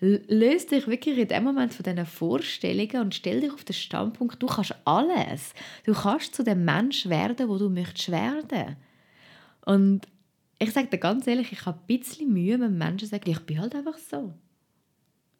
löse 0.00 0.66
dich 0.68 0.86
wirklich 0.86 1.18
in 1.18 1.28
dem 1.28 1.44
Moment 1.44 1.74
von 1.74 1.82
diesen 1.82 2.06
Vorstellungen 2.06 3.02
und 3.02 3.14
stell 3.14 3.40
dich 3.40 3.52
auf 3.52 3.64
den 3.64 3.74
Standpunkt, 3.74 4.42
du 4.42 4.46
kannst 4.46 4.74
alles. 4.84 5.54
Du 5.84 5.92
kannst 5.92 6.34
zu 6.34 6.44
dem 6.44 6.64
Mensch 6.64 7.08
werden, 7.08 7.48
wo 7.48 7.58
du 7.58 7.68
möchtest 7.68 8.10
werden. 8.10 8.76
Und 9.64 10.06
ich 10.58 10.72
sage 10.72 10.88
dir 10.88 10.98
ganz 10.98 11.26
ehrlich, 11.26 11.52
ich 11.52 11.66
habe 11.66 11.78
ein 11.78 11.86
bisschen 11.86 12.32
Mühe, 12.32 12.58
wenn 12.60 12.78
Menschen 12.78 13.08
sagen, 13.08 13.30
ich 13.30 13.40
bin 13.40 13.60
halt 13.60 13.74
einfach 13.74 13.98
so. 13.98 14.34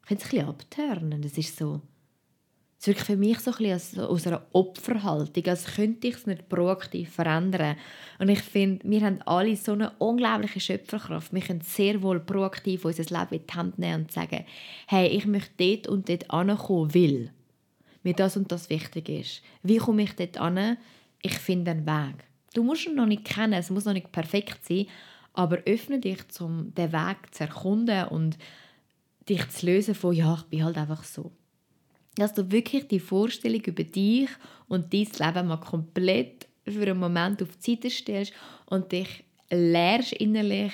Ich 0.03 0.09
finde 0.09 0.23
es 0.23 0.29
ein 0.29 0.31
bisschen 0.31 0.49
abtörnen. 0.49 1.23
Das 1.23 1.39
ist 1.39 1.57
so 1.57 1.83
es 2.81 2.87
wirkt 2.87 3.01
für 3.01 3.17
mich 3.17 3.41
so 3.41 3.51
ein 3.51 3.57
bisschen 3.57 4.05
aus 4.05 4.27
einer 4.27 4.47
Opferhaltung, 4.53 5.47
als 5.47 5.65
könnte 5.65 6.07
ich 6.07 6.15
es 6.15 6.27
nicht 6.27 6.49
proaktiv 6.49 7.11
verändern. 7.11 7.77
Und 8.21 8.29
ich 8.29 8.41
finde, 8.41 8.89
wir 8.89 9.01
haben 9.01 9.21
alle 9.23 9.57
so 9.57 9.73
eine 9.73 9.91
unglaubliche 9.99 10.61
Schöpferkraft. 10.61 11.35
Wir 11.35 11.41
können 11.41 11.61
sehr 11.63 12.03
wohl 12.03 12.21
proaktiv 12.21 12.85
unser 12.85 13.03
Leben 13.03 13.41
in 13.41 13.47
die 13.47 13.55
Hand 13.55 13.79
nehmen 13.81 14.03
und 14.03 14.13
sagen, 14.13 14.45
hey, 14.87 15.09
ich 15.09 15.27
möchte 15.27 15.51
dort 15.59 15.89
und 15.89 16.09
dort 16.09 16.31
ankommen, 16.31 16.95
weil 16.95 17.33
mir 18.05 18.15
das 18.15 18.37
und 18.37 18.53
das 18.53 18.71
wichtig 18.71 19.09
ist. 19.09 19.43
Wie 19.65 19.79
komme 19.79 20.03
ich 20.03 20.15
dort 20.15 20.39
an? 20.39 20.77
Ich 21.21 21.37
finde 21.37 21.73
einen 21.73 21.87
Weg. 21.87 22.27
Du 22.55 22.63
musst 22.63 22.87
ihn 22.87 22.95
noch 22.95 23.07
nicht 23.07 23.25
kennen, 23.25 23.55
es 23.55 23.71
muss 23.71 23.87
noch 23.87 23.93
nicht 23.93 24.13
perfekt 24.13 24.65
sein, 24.65 24.87
aber 25.33 25.59
öffne 25.67 25.99
dich, 25.99 26.19
um 26.39 26.73
den 26.75 26.93
Weg 26.93 27.17
zu 27.33 27.43
erkunden 27.43 28.07
und 28.07 28.39
dich 29.29 29.49
zu 29.49 29.67
lösen 29.67 29.97
von, 29.97 30.15
ja, 30.15 30.35
ich 30.35 30.45
bin 30.45 30.65
halt 30.65 30.79
einfach 30.79 31.03
so 31.03 31.33
dass 32.19 32.35
du 32.35 32.51
wirklich 32.51 32.89
die 32.89 33.01
Vorstellung 33.01 33.63
über 33.63 33.85
dich 33.85 34.29
und 34.67 34.93
dein 34.93 35.07
Leben 35.19 35.49
mal 35.49 35.59
komplett 35.59 36.49
für 36.65 36.83
einen 36.83 36.99
Moment 36.99 37.43
auf 37.43 37.49
die 37.57 37.75
Seite 37.75 37.91
stellst 37.91 38.33
und 38.67 38.91
dich 38.91 39.25
lernst 39.51 40.13
innerlich. 40.15 40.73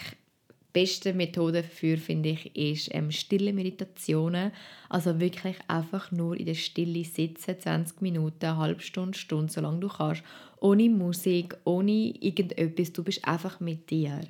Die 0.50 0.80
beste 0.80 1.12
Methode 1.12 1.62
dafür, 1.62 1.98
finde 1.98 2.30
ich, 2.30 2.56
ist 2.56 2.94
ähm, 2.94 3.10
stille 3.12 3.52
Meditationen. 3.52 4.52
Also 4.88 5.20
wirklich 5.20 5.56
einfach 5.68 6.10
nur 6.10 6.36
in 6.36 6.46
der 6.46 6.54
Stille 6.54 7.04
sitzen, 7.04 7.60
20 7.60 8.00
Minuten, 8.00 8.46
eine 8.46 8.56
halbe 8.56 8.80
Stunde, 8.80 9.16
Stunde, 9.16 9.52
solange 9.52 9.80
du 9.80 9.88
kannst. 9.88 10.22
Ohne 10.60 10.88
Musik, 10.88 11.56
ohne 11.64 12.14
irgendetwas. 12.20 12.92
Du 12.92 13.04
bist 13.04 13.24
einfach 13.28 13.60
mit 13.60 13.90
dir. 13.90 14.22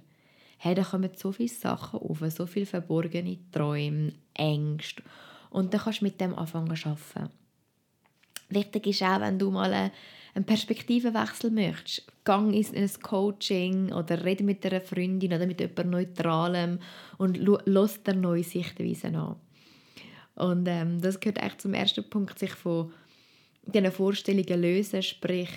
Hey, 0.59 0.75
da 0.75 0.83
kommen 0.83 1.11
so 1.17 1.31
viele 1.31 1.49
Sachen 1.49 2.01
auf, 2.01 2.21
so 2.29 2.47
viele 2.47 2.67
verborgene 2.67 3.39
Träume, 3.53 4.13
Ängste 4.35 5.03
und 5.55 5.73
dann 5.73 5.81
kannst 5.81 6.01
du 6.01 6.05
mit 6.05 6.21
dem 6.21 6.35
anfangen 6.35 6.75
zu 6.75 6.89
arbeiten. 6.89 7.33
Wichtig 8.49 8.89
ist 8.89 9.03
auch, 9.03 9.21
wenn 9.21 9.39
du 9.39 9.53
mal 9.53 9.73
einen 10.35 10.45
Perspektivenwechsel 10.45 11.53
möchtest. 11.53 12.03
Gang 12.25 12.53
in 12.53 12.67
ein 12.75 12.91
Coaching 13.03 13.93
oder 13.93 14.25
rede 14.25 14.43
mit 14.43 14.67
einer 14.67 14.81
Freundin 14.81 15.33
oder 15.33 15.47
mit 15.47 15.61
jemandem 15.61 15.91
Neutralem 15.91 16.81
und 17.19 17.39
lass 17.67 18.03
dir 18.03 18.15
neue 18.15 18.43
Sichtweisen 18.43 19.15
an. 19.15 19.37
Und 20.35 20.67
ähm, 20.67 21.01
das 21.01 21.21
gehört 21.21 21.41
echt 21.41 21.61
zum 21.61 21.73
ersten 21.73 22.03
Punkt, 22.03 22.37
sich 22.37 22.53
von 22.53 22.93
diesen 23.65 23.93
Vorstellungen 23.93 24.61
lösen, 24.61 25.03
sprich, 25.03 25.51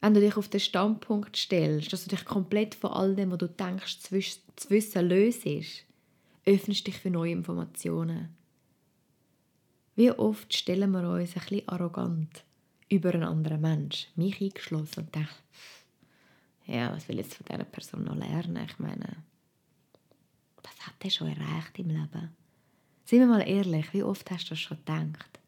wenn 0.00 0.14
du 0.14 0.20
dich 0.20 0.36
auf 0.38 0.48
den 0.48 0.60
Standpunkt 0.60 1.36
stellst, 1.36 1.92
dass 1.92 2.04
du 2.04 2.10
dich 2.16 2.24
komplett 2.24 2.74
von 2.74 2.92
all 2.92 3.14
dem, 3.14 3.32
was 3.32 3.38
du 3.38 3.48
denkst, 3.48 3.98
zu 4.00 4.70
wissen, 4.70 5.08
löst, 5.08 5.46
öffnest 6.46 6.86
dich 6.86 6.96
für 6.96 7.10
neue 7.10 7.32
Informationen. 7.32 8.41
Wie 9.94 10.10
oft 10.10 10.54
stellen 10.54 10.90
wir 10.92 11.08
uns 11.08 11.36
ein 11.36 11.42
bisschen 11.42 11.68
arrogant 11.68 12.44
über 12.88 13.12
einen 13.12 13.24
anderen 13.24 13.60
Menschen, 13.60 14.10
mich 14.16 14.40
eingeschlossen, 14.40 15.00
und 15.00 15.14
denken, 15.14 15.30
ja, 16.66 16.92
was 16.92 17.08
will 17.08 17.18
ich 17.18 17.26
jetzt 17.26 17.36
von 17.36 17.46
dieser 17.50 17.64
Person 17.64 18.04
noch 18.04 18.16
lernen? 18.16 18.64
Ich 18.64 18.78
meine, 18.78 19.16
was 20.62 20.86
hat 20.86 20.94
er 21.02 21.10
schon 21.10 21.28
erreicht 21.28 21.78
im 21.78 21.88
Leben? 21.88 22.30
Seien 23.04 23.20
wir 23.20 23.26
mal 23.26 23.46
ehrlich, 23.46 23.92
wie 23.92 24.02
oft 24.02 24.30
hast 24.30 24.46
du 24.46 24.50
das 24.50 24.60
schon 24.60 24.78
gedacht? 24.78 25.40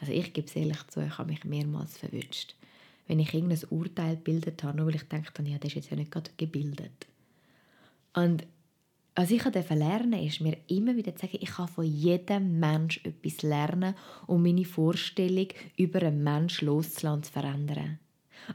Also 0.00 0.12
ich 0.12 0.32
gebe 0.32 0.48
es 0.48 0.56
ehrlich 0.56 0.84
zu, 0.88 1.00
ich 1.00 1.16
habe 1.18 1.30
mich 1.30 1.44
mehrmals 1.44 1.98
verwünscht. 1.98 2.56
Wenn 3.06 3.20
ich 3.20 3.34
irgendein 3.34 3.68
Urteil 3.70 4.16
gebildet 4.16 4.62
habe, 4.64 4.78
nur 4.78 4.86
weil 4.86 4.96
ich 4.96 5.08
dachte, 5.08 5.42
ja, 5.42 5.58
das 5.58 5.68
ist 5.70 5.74
jetzt 5.74 5.90
ja 5.90 5.96
nicht 5.96 6.10
gerade 6.10 6.30
gebildet. 6.36 7.06
Und 8.14 8.44
was 9.14 9.30
ich 9.30 9.44
lernen 9.44 10.24
ist 10.26 10.40
mir 10.40 10.56
immer 10.68 10.96
wieder 10.96 11.14
zu 11.14 11.26
sagen, 11.26 11.38
ich 11.40 11.50
kann 11.50 11.68
von 11.68 11.84
jedem 11.84 12.58
Mensch 12.58 13.00
etwas 13.04 13.42
lernen, 13.42 13.94
um 14.26 14.42
meine 14.42 14.64
Vorstellung 14.64 15.48
über 15.76 16.02
einen 16.02 16.22
Menschen 16.22 16.66
loszulassen 16.66 17.24
zu 17.24 17.32
verändern. 17.32 17.98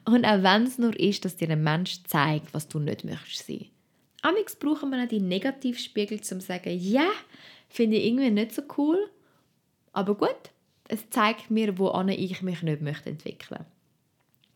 Und 0.06 0.26
auch 0.26 0.44
wenn 0.44 0.64
es 0.64 0.80
nur 0.80 1.00
ist, 1.00 1.24
dass 1.24 1.38
dir 1.38 1.50
ein 1.50 1.64
Mensch 1.64 2.04
zeigt, 2.04 2.54
was 2.54 2.68
du 2.68 2.80
nicht 2.80 3.04
möchtest 3.04 3.48
sein. 3.48 3.68
Amix 4.24 4.56
brauchen 4.56 4.90
wir 4.90 5.04
auch 5.04 5.08
die 5.08 5.20
Negativspiegel, 5.20 6.18
um 6.18 6.24
zu 6.24 6.40
sagen, 6.40 6.78
ja, 6.78 7.04
yeah, 7.04 7.12
finde 7.70 7.98
ich 7.98 8.08
irgendwie 8.08 8.32
nicht 8.32 8.54
so 8.54 8.64
cool, 8.78 8.98
aber 9.94 10.16
gut, 10.16 10.52
es 10.88 11.10
zeigt 11.10 11.52
mir, 11.52 11.78
wo 11.78 11.94
ich 12.10 12.42
mich 12.42 12.64
nicht 12.64 12.82
möchte 12.82 13.10
entwickeln. 13.10 13.66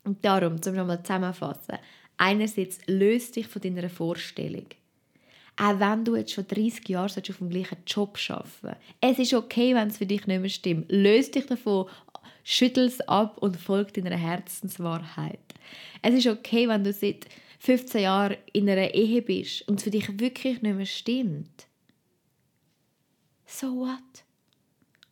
Und 0.04 0.24
darum, 0.24 0.60
zum 0.60 0.74
nochmal 0.74 1.02
zusammenfassen, 1.02 1.78
einerseits 2.16 2.80
löst 2.86 3.36
dich 3.36 3.46
von 3.46 3.62
deiner 3.62 3.88
Vorstellung. 3.88 4.66
Auch 5.62 5.78
wenn 5.78 6.04
du 6.04 6.16
jetzt 6.16 6.32
schon 6.32 6.48
30 6.48 6.88
Jahre 6.88 7.06
auf 7.06 7.36
dem 7.38 7.48
gleichen 7.48 7.78
Job 7.86 8.18
arbeiten 8.28 8.76
Es 9.00 9.20
ist 9.20 9.32
okay, 9.32 9.76
wenn 9.76 9.86
es 9.86 9.98
für 9.98 10.06
dich 10.06 10.26
nicht 10.26 10.40
mehr 10.40 10.48
stimmt. 10.48 10.90
Löst 10.90 11.36
dich 11.36 11.46
davon, 11.46 11.88
schüttel 12.42 12.86
es 12.86 13.00
ab 13.02 13.38
und 13.38 13.56
folg 13.56 13.94
deiner 13.94 14.16
Herzenswahrheit. 14.16 15.38
Es 16.02 16.14
ist 16.14 16.26
okay, 16.26 16.66
wenn 16.66 16.82
du 16.82 16.92
seit 16.92 17.26
15 17.60 18.02
Jahren 18.02 18.38
in 18.52 18.68
einer 18.68 18.92
Ehe 18.92 19.22
bist 19.22 19.68
und 19.68 19.76
es 19.76 19.84
für 19.84 19.90
dich 19.90 20.18
wirklich 20.18 20.62
nicht 20.62 20.74
mehr 20.74 20.84
stimmt. 20.84 21.68
So 23.46 23.68
what? 23.76 24.24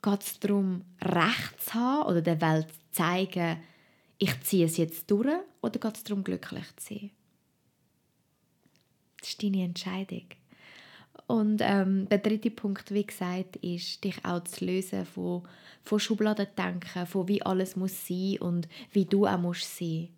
Geht 0.03 0.23
es 0.23 0.41
darum, 0.41 0.83
Recht 1.01 1.61
zu 1.61 1.75
haben 1.75 2.09
oder 2.09 2.23
der 2.23 2.41
Welt 2.41 2.67
zu 2.71 2.91
zeigen, 2.91 3.63
ich 4.19 4.41
ziehe 4.41 4.67
es 4.67 4.79
jetzt 4.79 5.09
durch? 5.13 5.29
Oder 5.63 5.79
geht 5.79 5.97
es 5.97 6.03
darum, 6.03 6.25
glücklich 6.25 6.67
zu 6.75 6.95
sein? 6.95 7.11
Das 9.21 9.29
ist 9.29 9.43
deine 9.43 9.63
Entscheidung. 9.63 10.27
Und 11.31 11.61
ähm, 11.63 12.09
der 12.09 12.19
dritte 12.19 12.51
Punkt, 12.51 12.93
wie 12.93 13.07
gesagt, 13.07 13.55
ist, 13.59 14.03
dich 14.03 14.17
auch 14.25 14.43
zu 14.43 14.65
lösen 14.65 15.07
von, 15.07 15.47
von 15.85 16.01
Schubladendenken, 16.01 17.07
von 17.07 17.29
wie 17.29 17.41
alles 17.41 17.77
muss 17.77 18.05
sein 18.05 18.39
und 18.41 18.67
wie 18.91 19.05
du 19.05 19.29
auch 19.29 19.39
musst 19.39 19.77
sein. 19.77 20.09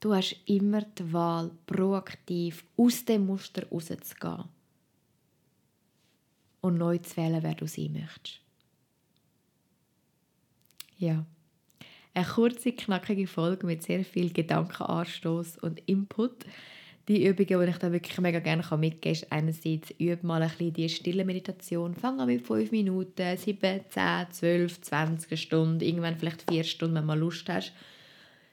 Du 0.00 0.14
hast 0.14 0.36
immer 0.44 0.82
die 0.82 1.14
Wahl, 1.14 1.50
proaktiv 1.64 2.62
aus 2.76 3.06
dem 3.06 3.24
Muster 3.24 3.66
rauszugehen 3.70 4.44
und 6.60 6.76
neu 6.76 6.98
zu 6.98 7.16
wählen, 7.16 7.42
wer 7.42 7.54
du 7.54 7.66
sein 7.66 7.94
möchtest. 7.94 8.42
Ja, 10.98 11.24
eine 12.12 12.26
kurze, 12.26 12.72
knackige 12.72 13.26
Folge 13.26 13.66
mit 13.66 13.82
sehr 13.82 14.04
viel 14.04 14.30
Gedankenanstoß 14.30 15.56
und 15.56 15.80
Input 15.86 16.44
die 17.08 17.26
Übungen, 17.26 17.64
die 17.64 17.70
ich 17.70 17.78
da 17.78 17.90
wirklich 17.90 18.18
mega 18.20 18.38
gerne 18.38 18.62
mitgeben 18.76 19.00
kann, 19.00 19.12
ist 19.12 19.32
einerseits, 19.32 19.90
übe 19.98 20.26
mal 20.26 20.42
ein 20.42 20.50
bisschen 20.50 20.72
die 20.74 20.88
stille 20.90 21.24
Meditation. 21.24 21.94
Fang 21.94 22.20
an 22.20 22.26
mit 22.26 22.46
5 22.46 22.70
Minuten, 22.70 23.36
7, 23.36 23.80
10, 23.88 24.26
12, 24.30 24.80
20 24.82 25.40
Stunden, 25.40 25.80
irgendwann 25.80 26.16
vielleicht 26.16 26.50
4 26.50 26.64
Stunden, 26.64 26.96
wenn 26.96 27.02
du 27.02 27.06
mal 27.06 27.18
Lust 27.18 27.48
hast. 27.48 27.72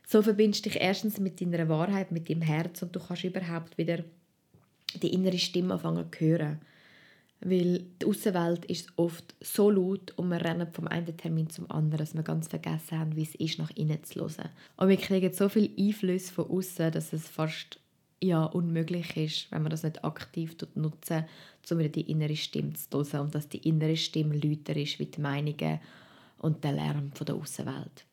So 0.08 0.22
verbindest 0.22 0.66
du 0.66 0.70
dich 0.70 0.82
erstens 0.82 1.20
mit 1.20 1.42
deiner 1.42 1.68
Wahrheit, 1.68 2.12
mit 2.12 2.30
deinem 2.30 2.44
Herz 2.44 2.82
und 2.82 2.96
du 2.96 3.00
kannst 3.00 3.24
überhaupt 3.24 3.78
wieder 3.78 4.04
die 5.02 5.14
innere 5.14 5.38
Stimme 5.38 5.74
anfangen 5.74 6.06
zu 6.12 6.20
hören. 6.20 6.62
Weil 7.42 7.84
die 8.02 8.06
Außenwelt 8.06 8.66
ist 8.66 8.94
oft 8.96 9.36
so 9.42 9.70
laut 9.70 10.14
und 10.16 10.30
wir 10.30 10.44
rennen 10.44 10.72
vom 10.72 10.88
einen 10.88 11.18
Termin 11.18 11.50
zum 11.50 11.70
anderen, 11.70 11.98
dass 11.98 12.16
wir 12.16 12.24
ganz 12.24 12.48
vergessen 12.48 13.00
haben, 13.00 13.16
wie 13.16 13.24
es 13.24 13.36
ist, 13.36 13.60
nach 13.60 13.72
innen 13.76 14.04
zu 14.04 14.22
hören. 14.22 14.50
Und 14.78 14.88
wir 14.88 14.98
kriegen 14.98 15.34
so 15.34 15.50
viel 15.50 15.70
Einfluss 15.78 16.30
von 16.30 16.50
außen, 16.50 16.92
dass 16.92 17.12
es 17.12 17.28
fast 17.28 17.80
ja 18.22 18.46
unmöglich 18.46 19.18
ist, 19.18 19.52
wenn 19.52 19.62
man 19.62 19.72
das 19.72 19.84
nicht 19.84 20.04
aktiv 20.04 20.56
nutzen 20.76 21.26
um 21.72 21.80
wieder 21.80 21.90
die 21.90 22.10
innere 22.12 22.36
Stimme 22.36 22.74
zu 22.74 23.04
hören 23.04 23.22
und 23.22 23.36
dass 23.36 23.50
die 23.50 23.68
innere 23.68 23.98
Stimme 23.98 24.36
lauter 24.36 24.76
ist 24.76 25.00
wie 25.00 25.08
die 25.08 25.22
Meinungen 25.22 25.80
und 26.38 26.64
der 26.64 26.74
Lärm 26.74 27.12
von 27.14 27.26
der 27.26 27.36
Außenwelt. 27.36 28.06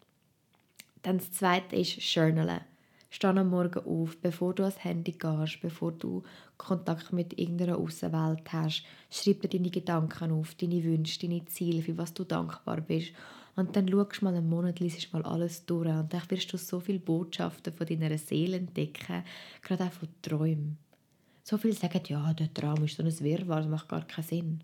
Dann 1.03 1.19
das 1.19 1.33
Zweite 1.33 1.77
ist 1.77 2.01
Journalen. 2.15 2.63
Steh 3.11 3.27
am 3.27 3.51
Morgen 3.51 3.85
auf, 3.85 4.17
bevor 4.23 4.55
du 4.55 4.63
ans 4.63 4.83
Handy 4.83 5.13
gehst, 5.13 5.61
bevor 5.61 5.93
du 5.93 6.23
Kontakt 6.57 7.13
mit 7.13 7.39
irgendeiner 7.39 7.77
Außenwelt 7.77 8.51
hast. 8.51 8.85
Schreib 9.11 9.43
dir 9.43 9.49
deine 9.49 9.69
Gedanken 9.69 10.33
auf, 10.33 10.55
deine 10.55 10.83
Wünsche, 10.83 11.21
deine 11.21 11.45
Ziele, 11.45 11.83
für 11.83 11.99
was 11.99 12.15
du 12.15 12.25
dankbar 12.25 12.81
bist. 12.81 13.13
Und 13.55 13.77
dann 13.77 13.89
schaust 13.89 14.21
du 14.21 14.25
mal 14.25 14.35
einen 14.35 14.49
Monat, 14.49 14.81
liest 14.81 15.13
mal 15.13 15.23
alles 15.23 15.67
durch 15.67 15.89
und 15.89 16.13
dann 16.13 16.23
wirst 16.31 16.53
du 16.53 16.57
so 16.57 16.81
viele 16.81 16.99
Botschaften 16.99 17.73
von 17.73 17.87
deiner 17.87 18.17
Seele 18.17 18.57
entdecken, 18.57 19.25
gerade 19.61 19.85
auch 19.85 19.93
von 19.93 20.09
Träumen. 20.23 20.79
So 21.43 21.59
viele 21.59 21.75
sagen, 21.75 22.01
ja, 22.07 22.33
der 22.33 22.53
Traum 22.55 22.85
ist 22.85 22.97
so 22.97 23.03
ein 23.03 23.21
Wirrwarr, 23.21 23.61
das 23.61 23.69
macht 23.69 23.89
gar 23.89 24.07
keinen 24.07 24.25
Sinn. 24.25 24.61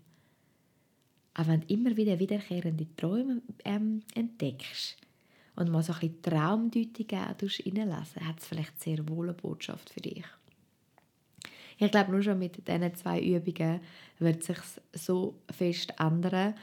Aber 1.35 1.49
wenn 1.49 1.61
du 1.61 1.73
immer 1.73 1.95
wieder 1.95 2.19
wiederkehrende 2.19 2.87
Träume 2.95 3.41
ähm, 3.63 4.01
entdeckst, 4.15 4.97
und 5.59 5.69
mal 5.69 5.83
so 5.83 5.93
ein 5.93 5.99
bisschen 5.99 6.21
Traumdeutungen 6.21 7.29
reinlesen, 7.41 8.27
hat 8.27 8.39
es 8.39 8.47
vielleicht 8.47 8.81
sehr 8.81 9.07
wohl 9.09 9.27
eine 9.27 9.33
Botschaft 9.33 9.89
für 9.89 9.99
dich. 9.99 10.23
Ich 11.77 11.91
glaube, 11.91 12.11
nur 12.11 12.21
schon 12.21 12.39
mit 12.39 12.65
diesen 12.67 12.95
zwei 12.95 13.21
Übungen 13.21 13.81
wird 14.19 14.43
sich 14.43 14.57
so 14.93 15.35
fest 15.49 15.93
ändern. 15.99 16.55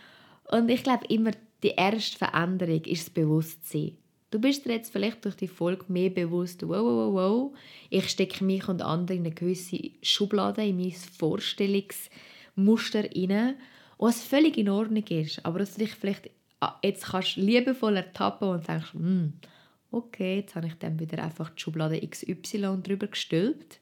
Und 0.51 0.71
ich 0.71 0.83
glaube 0.83 1.07
immer, 1.07 1.31
die 1.67 1.75
erste 1.77 2.19
Veränderung 2.19 2.85
ist 2.85 3.07
das 3.07 3.11
Bewusstsein. 3.11 3.97
Du 4.31 4.41
bist 4.41 4.65
dir 4.65 4.73
jetzt 4.73 4.93
vielleicht 4.93 5.25
durch 5.25 5.37
die 5.37 5.47
Folge 5.49 5.85
mehr 5.89 6.11
bewusst, 6.11 6.63
wow, 6.63 6.83
wow, 6.83 7.13
wow, 7.13 7.55
ich 7.91 8.09
stecke 8.09 8.45
mich 8.45 8.69
und 8.69 8.83
andere 8.83 9.17
in 9.17 9.25
eine 9.25 9.35
gewisse 9.35 9.79
Schublade, 10.03 10.67
in 10.67 10.79
mein 10.79 10.93
Vorstellungsmuster 10.93 13.05
rein, 13.05 13.55
was 13.99 14.23
völlig 14.23 14.59
in 14.59 14.69
Ordnung 14.69 15.05
ist, 15.09 15.47
aber 15.47 15.61
dass 15.61 15.75
du 15.75 15.85
dich 15.85 15.95
vielleicht 15.95 16.29
Ah, 16.61 16.79
jetzt 16.83 17.05
kannst 17.05 17.37
liebevoll 17.37 17.97
ertappen 17.97 18.49
und 18.49 18.67
denkst, 18.67 18.95
hm, 18.95 19.35
okay, 19.91 20.37
jetzt 20.37 20.55
habe 20.55 20.67
ich 20.67 20.75
dann 20.79 20.99
wieder 20.99 21.23
einfach 21.23 21.51
die 21.51 21.61
Schublade 21.61 22.01
XY 22.01 22.81
drüber 22.83 23.09
gestülpt. 23.09 23.81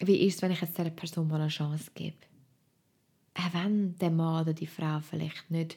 Wie 0.00 0.26
ist 0.26 0.36
es, 0.36 0.42
wenn 0.42 0.52
ich 0.52 0.60
jetzt 0.60 0.78
dieser 0.78 0.90
Person 0.90 1.28
mal 1.28 1.40
eine 1.40 1.50
Chance 1.50 1.90
gebe? 1.94 2.16
Auch 3.34 3.52
wenn 3.52 3.98
der 3.98 4.10
Mann 4.10 4.42
oder 4.42 4.54
die 4.54 4.66
Frau 4.66 5.00
vielleicht 5.00 5.50
nicht 5.50 5.76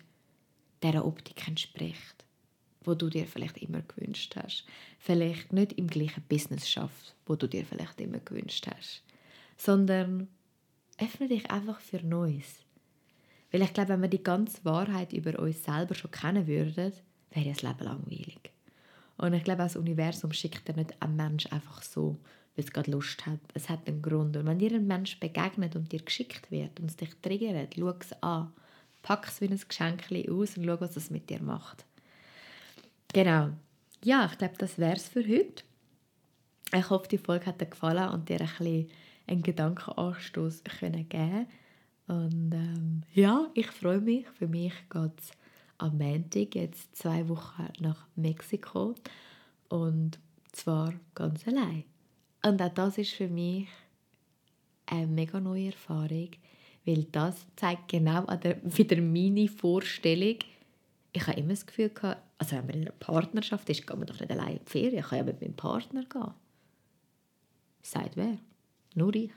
dieser 0.84 1.06
Optik 1.06 1.48
entspricht, 1.48 2.26
wo 2.84 2.96
du 2.96 3.10
dir 3.10 3.26
vielleicht 3.26 3.58
immer 3.58 3.82
gewünscht 3.82 4.36
hast. 4.36 4.66
Vielleicht 5.00 5.54
nicht 5.54 5.74
im 5.74 5.88
gleichen 5.88 6.24
Business 6.24 6.70
schafft, 6.70 7.16
wo 7.26 7.36
du 7.36 7.48
dir 7.48 7.66
vielleicht 7.66 8.00
immer 8.02 8.20
gewünscht 8.20 8.68
hast. 8.68 9.04
Sondern 9.58 10.28
öffne 10.98 11.28
dich 11.28 11.50
einfach 11.52 11.80
für 11.80 12.04
Neues. 12.06 12.64
Weil 13.52 13.64
ich 13.64 13.74
glaube, 13.74 13.90
wenn 13.90 14.02
wir 14.02 14.10
die 14.10 14.24
ganze 14.24 14.64
Wahrheit 14.64 15.14
über 15.14 15.38
uns 15.40 15.64
selber 15.64 15.94
schon 15.94 16.12
kennen 16.12 16.48
würden, 16.48 16.94
wäre 17.32 17.50
das 17.50 17.62
Leben 17.62 17.84
langweilig. 17.84 18.40
Und 19.18 19.34
ich 19.34 19.44
glaube, 19.44 19.64
das 19.64 19.76
Universum 19.76 20.32
schickt 20.32 20.68
dir 20.68 20.76
nicht 20.76 21.00
einen 21.02 21.16
Mensch 21.16 21.46
einfach 21.48 21.84
so, 21.84 22.18
weil 22.56 22.66
es 22.66 22.72
gerade 22.72 22.92
Lust 22.92 23.26
hat. 23.26 23.40
Es 23.54 23.70
hat 23.70 23.88
einen 23.88 24.02
Grund. 24.02 24.36
Und 24.38 24.46
wenn 24.46 24.60
dir 24.60 24.74
ein 24.74 24.88
Mensch 24.88 25.20
begegnet 25.20 25.76
und 25.76 25.92
dir 25.92 26.02
geschickt 26.02 26.50
wird 26.50 26.80
und 26.80 26.90
es 26.90 26.98
dich 26.98 27.14
triggert, 27.22 27.76
schau 27.78 27.90
es 27.90 28.24
an. 28.24 28.52
Pack 29.02 29.28
es 29.28 29.42
wie 29.42 29.50
ein 29.50 29.60
Geschenk 29.68 30.04
aus 30.30 30.58
und 30.58 30.66
schau, 30.66 30.80
was 30.80 30.96
es 30.96 31.10
mit 31.10 31.30
dir 31.30 31.42
macht. 31.42 31.86
Genau. 33.14 33.50
Ja, 34.04 34.28
ich 34.32 34.38
glaube, 34.38 34.56
das 34.58 34.78
wäre 34.78 34.98
für 34.98 35.28
heute. 35.28 35.64
Ich 36.74 36.90
hoffe, 36.90 37.08
die 37.08 37.18
Folge 37.18 37.48
hat 37.48 37.62
dir 37.62 37.66
gefallen 37.66 38.10
und 38.10 38.30
dir 38.30 38.40
ein 38.40 38.48
bisschen 38.48 38.90
einen 39.28 39.44
Gedankenanstoß 39.44 40.64
geben 40.64 41.10
können 41.10 41.48
und 42.12 42.52
ähm, 42.54 43.04
ja, 43.14 43.50
ich 43.54 43.68
freue 43.68 44.02
mich. 44.02 44.28
Für 44.38 44.48
mich 44.48 44.74
geht 44.90 45.18
es 45.18 45.32
am 45.78 45.98
Montag 45.98 46.56
jetzt 46.56 46.94
zwei 46.94 47.30
Wochen 47.30 47.70
nach 47.80 48.06
Mexiko. 48.18 48.96
Und 49.70 50.20
zwar 50.52 50.94
ganz 51.16 51.48
allein. 51.48 51.86
Und 52.44 52.62
auch 52.62 52.74
das 52.74 52.98
ist 52.98 53.12
für 53.12 53.30
mich 53.30 53.70
eine 54.88 55.08
mega 55.08 55.40
neue 55.40 55.68
Erfahrung, 55.68 56.32
weil 56.86 57.04
das 57.12 57.46
zeigt 57.56 57.90
genau 57.90 58.26
der, 58.38 58.58
wieder 58.64 59.02
meine 59.02 59.48
Vorstellung. 59.48 60.38
Ich 61.14 61.28
habe 61.28 61.40
immer 61.40 61.50
das 61.50 61.66
Gefühl 61.66 61.90
gehabt, 61.90 62.22
also 62.38 62.56
wenn 62.56 62.66
man 62.66 62.76
in 62.76 62.82
einer 62.82 62.92
Partnerschaft 62.92 63.70
ist, 63.70 63.86
geht 63.86 63.98
man 63.98 64.08
doch 64.08 64.20
nicht 64.20 64.32
allein 64.32 64.58
in 64.58 64.60
die 64.66 64.70
Ferien. 64.72 65.00
Ich 65.00 65.06
kann 65.06 65.20
ja 65.20 65.24
mit 65.24 65.42
meinem 65.42 65.56
Partner 65.56 66.04
gehen. 66.06 66.34
Sagt 67.82 68.16
wer? 68.16 68.38
Nur 68.96 69.14
ich. 69.16 69.32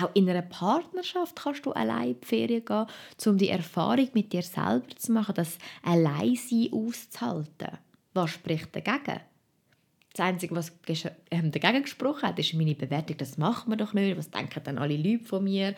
Auch 0.00 0.10
in 0.14 0.28
einer 0.28 0.42
Partnerschaft 0.42 1.36
kannst 1.36 1.64
du 1.64 1.72
allein 1.72 2.10
in 2.10 2.20
die 2.20 2.26
Ferien 2.26 2.64
gehen, 2.64 2.86
um 3.24 3.38
die 3.38 3.48
Erfahrung 3.48 4.08
mit 4.12 4.32
dir 4.32 4.42
selber 4.42 4.94
zu 4.96 5.12
machen, 5.12 5.34
das 5.34 5.58
Alleinsein 5.82 6.68
auszuhalten. 6.72 7.78
Was 8.12 8.30
spricht 8.30 8.74
dagegen? 8.74 9.20
Das 10.12 10.26
Einzige, 10.26 10.56
was 10.56 10.72
ähm, 11.30 11.50
dagegen 11.50 11.82
gesprochen 11.82 12.22
hat, 12.22 12.38
ist 12.38 12.54
meine 12.54 12.74
Bewertung, 12.74 13.18
das 13.18 13.36
macht 13.36 13.68
man 13.68 13.78
doch 13.78 13.92
nicht, 13.92 14.16
was 14.16 14.30
denken 14.30 14.62
dann 14.64 14.78
alle 14.78 14.96
Leute 14.96 15.24
von 15.24 15.44
mir? 15.44 15.74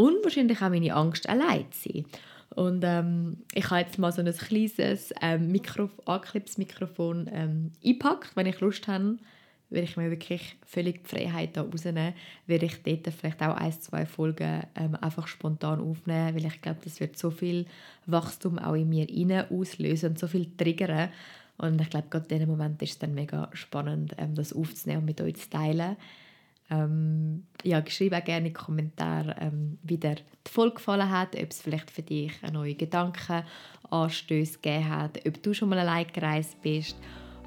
Und 0.00 0.24
wahrscheinlich 0.24 0.62
auch 0.62 0.70
meine 0.70 0.94
Angst, 0.94 1.28
allein 1.28 1.70
zu 1.72 1.90
sein. 1.92 2.06
Und 2.54 2.82
ähm, 2.86 3.36
ich 3.52 3.68
habe 3.68 3.82
jetzt 3.82 3.98
mal 3.98 4.10
so 4.10 4.22
ein 4.22 4.32
kleines 4.32 5.12
ähm, 5.20 5.52
Mikro 5.52 5.90
Anklips-Mikrofon 6.06 7.28
ähm, 7.30 7.72
eingepackt, 7.84 8.34
wenn 8.34 8.46
ich 8.46 8.60
Lust 8.60 8.88
habe, 8.88 9.18
werde 9.68 9.84
ich 9.84 9.98
mir 9.98 10.10
wirklich 10.10 10.56
völlig 10.64 11.04
die 11.04 11.08
Freiheit 11.16 11.54
da 11.54 11.62
rausnehmen, 11.62 12.14
werde 12.46 12.64
ich 12.64 12.82
dort 12.82 13.12
vielleicht 13.12 13.42
auch 13.42 13.54
ein, 13.56 13.72
zwei 13.72 14.06
Folgen 14.06 14.62
ähm, 14.74 14.96
einfach 15.02 15.28
spontan 15.28 15.82
aufnehmen, 15.82 16.34
weil 16.34 16.46
ich 16.46 16.62
glaube, 16.62 16.80
das 16.82 16.98
wird 16.98 17.18
so 17.18 17.30
viel 17.30 17.66
Wachstum 18.06 18.58
auch 18.58 18.74
in 18.74 18.88
mir 18.88 19.06
rein 19.06 19.50
auslösen 19.50 20.12
und 20.12 20.18
so 20.18 20.28
viel 20.28 20.46
triggern. 20.56 21.10
Und 21.58 21.78
ich 21.78 21.90
glaube, 21.90 22.08
gerade 22.08 22.24
in 22.30 22.38
diesem 22.38 22.48
Moment 22.48 22.80
ist 22.80 22.92
es 22.92 22.98
dann 23.00 23.14
mega 23.14 23.50
spannend, 23.52 24.14
ähm, 24.16 24.34
das 24.34 24.54
aufzunehmen 24.54 25.00
und 25.00 25.06
mit 25.06 25.20
euch 25.20 25.36
zu 25.36 25.50
teilen. 25.50 25.96
Ähm, 26.70 27.46
ja, 27.64 27.82
schreibe 27.86 28.18
auch 28.18 28.24
gerne 28.24 28.46
in 28.46 28.52
die 28.52 28.52
Kommentare, 28.52 29.34
ähm, 29.40 29.78
wie 29.82 29.98
dir 29.98 30.14
die 30.14 30.50
Folge 30.50 30.76
gefallen 30.76 31.10
hat, 31.10 31.34
ob 31.34 31.50
es 31.50 31.62
vielleicht 31.62 31.90
für 31.90 32.02
dich 32.02 32.32
neue 32.52 32.74
Gedanken, 32.74 33.42
Anstöße 33.90 34.60
gegeben 34.60 34.88
hat, 34.88 35.26
ob 35.26 35.42
du 35.42 35.52
schon 35.52 35.68
mal 35.68 35.78
allein 35.80 36.06
gereist 36.12 36.60
bist 36.62 36.96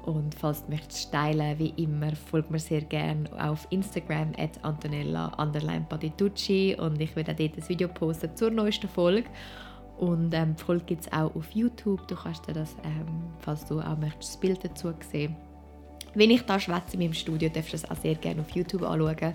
und 0.04 0.34
falls 0.34 0.64
du 0.64 0.70
möchtest 0.70 1.10
teilen, 1.12 1.58
wie 1.58 1.72
immer, 1.82 2.14
folg 2.14 2.50
mir 2.50 2.58
sehr 2.58 2.82
gerne 2.82 3.24
auf 3.42 3.66
Instagram 3.70 4.32
at 4.36 4.62
Antonella 4.62 5.28
und 5.38 5.56
ich 7.00 7.16
werde 7.16 7.34
dort 7.34 7.56
ein 7.56 7.68
Video 7.68 7.88
posten 7.88 8.36
zur 8.36 8.50
neuesten 8.50 8.88
Folge. 8.88 9.28
Und 9.96 10.34
ähm, 10.34 10.56
die 10.56 10.62
Folge 10.62 10.84
gibt 10.84 11.02
es 11.02 11.12
auch 11.12 11.34
auf 11.34 11.50
YouTube. 11.52 12.06
Du 12.08 12.16
kannst 12.16 12.46
dir 12.48 12.52
das, 12.52 12.76
ähm, 12.84 13.06
falls 13.38 13.64
du 13.66 13.80
auch 13.80 13.96
möchtest, 13.96 14.34
das 14.34 14.40
Bild 14.40 14.64
dazu 14.64 14.92
sehen. 15.10 15.36
Wenn 16.14 16.30
ich 16.30 16.42
da 16.42 16.60
schwätze 16.60 16.94
in 16.94 17.00
meinem 17.00 17.14
Studio, 17.14 17.48
darfst 17.48 17.72
du 17.72 17.76
das 17.78 17.90
auch 17.90 17.96
sehr 17.96 18.14
gerne 18.14 18.40
auf 18.40 18.50
YouTube 18.50 18.82
anschauen 18.82 19.34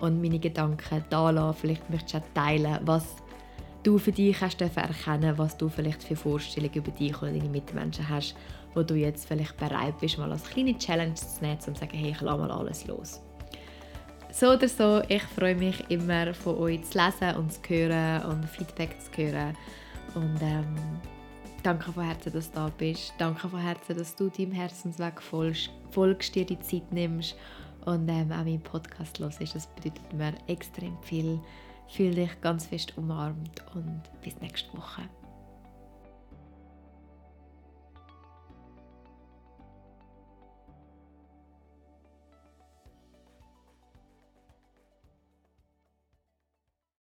und 0.00 0.20
meine 0.22 0.38
Gedanken 0.38 1.04
da 1.10 1.30
lassen. 1.30 1.58
Vielleicht 1.60 1.90
möchtest 1.90 2.14
du 2.14 2.18
auch 2.18 2.34
teilen, 2.34 2.78
was 2.84 3.04
du 3.82 3.98
für 3.98 4.12
dich 4.12 4.40
hast 4.40 4.60
erkennen 4.60 5.38
was 5.38 5.56
du 5.56 5.68
vielleicht 5.68 6.02
für 6.02 6.16
Vorstellungen 6.16 6.74
über 6.74 6.90
dich 6.90 7.16
oder 7.22 7.32
deine 7.32 7.48
Mitmenschen 7.48 8.08
hast 8.08 8.36
wo 8.74 8.82
du 8.82 8.94
jetzt 8.94 9.26
vielleicht 9.26 9.56
bereit 9.56 9.98
bist, 10.00 10.18
mal 10.18 10.30
als 10.30 10.44
kleine 10.44 10.76
Challenge 10.78 11.14
zu 11.14 11.26
nehmen, 11.40 11.58
um 11.66 11.74
zu 11.74 11.80
sagen, 11.80 11.96
hey, 11.96 12.10
ich 12.10 12.20
lasse 12.20 12.38
mal 12.38 12.50
alles 12.50 12.86
los. 12.86 13.20
So 14.32 14.50
oder 14.52 14.68
so, 14.68 15.02
ich 15.08 15.22
freue 15.22 15.56
mich 15.56 15.84
immer 15.90 16.32
von 16.34 16.56
euch 16.58 16.82
zu 16.84 16.98
lesen 16.98 17.36
und 17.36 17.52
zu 17.52 17.60
hören 17.68 18.24
und 18.26 18.48
Feedback 18.48 18.96
zu 19.00 19.10
hören. 19.16 19.56
Und 20.14 20.40
ähm, 20.40 20.76
danke 21.62 21.92
von 21.92 22.04
Herzen, 22.04 22.32
dass 22.32 22.50
du 22.50 22.56
da 22.56 22.70
bist. 22.78 23.12
Danke 23.18 23.48
von 23.48 23.60
Herzen, 23.60 23.96
dass 23.96 24.14
du 24.14 24.28
deinem 24.28 24.52
Herzensweg 24.52 25.20
folgst, 25.20 25.70
folgst 25.90 26.34
dir 26.34 26.44
die 26.44 26.58
Zeit 26.60 26.92
nimmst 26.92 27.36
und 27.84 28.08
ähm, 28.08 28.32
auch 28.32 28.44
meinen 28.44 28.60
Podcast 28.60 29.18
ist. 29.20 29.54
Das 29.54 29.66
bedeutet 29.66 30.12
mir 30.12 30.34
extrem 30.46 30.96
viel. 31.02 31.40
Fühl 31.88 32.14
dich 32.14 32.40
ganz 32.40 32.66
fest 32.66 32.96
umarmt 32.96 33.64
und 33.74 34.02
bis 34.22 34.40
nächste 34.40 34.76
Woche. 34.76 35.02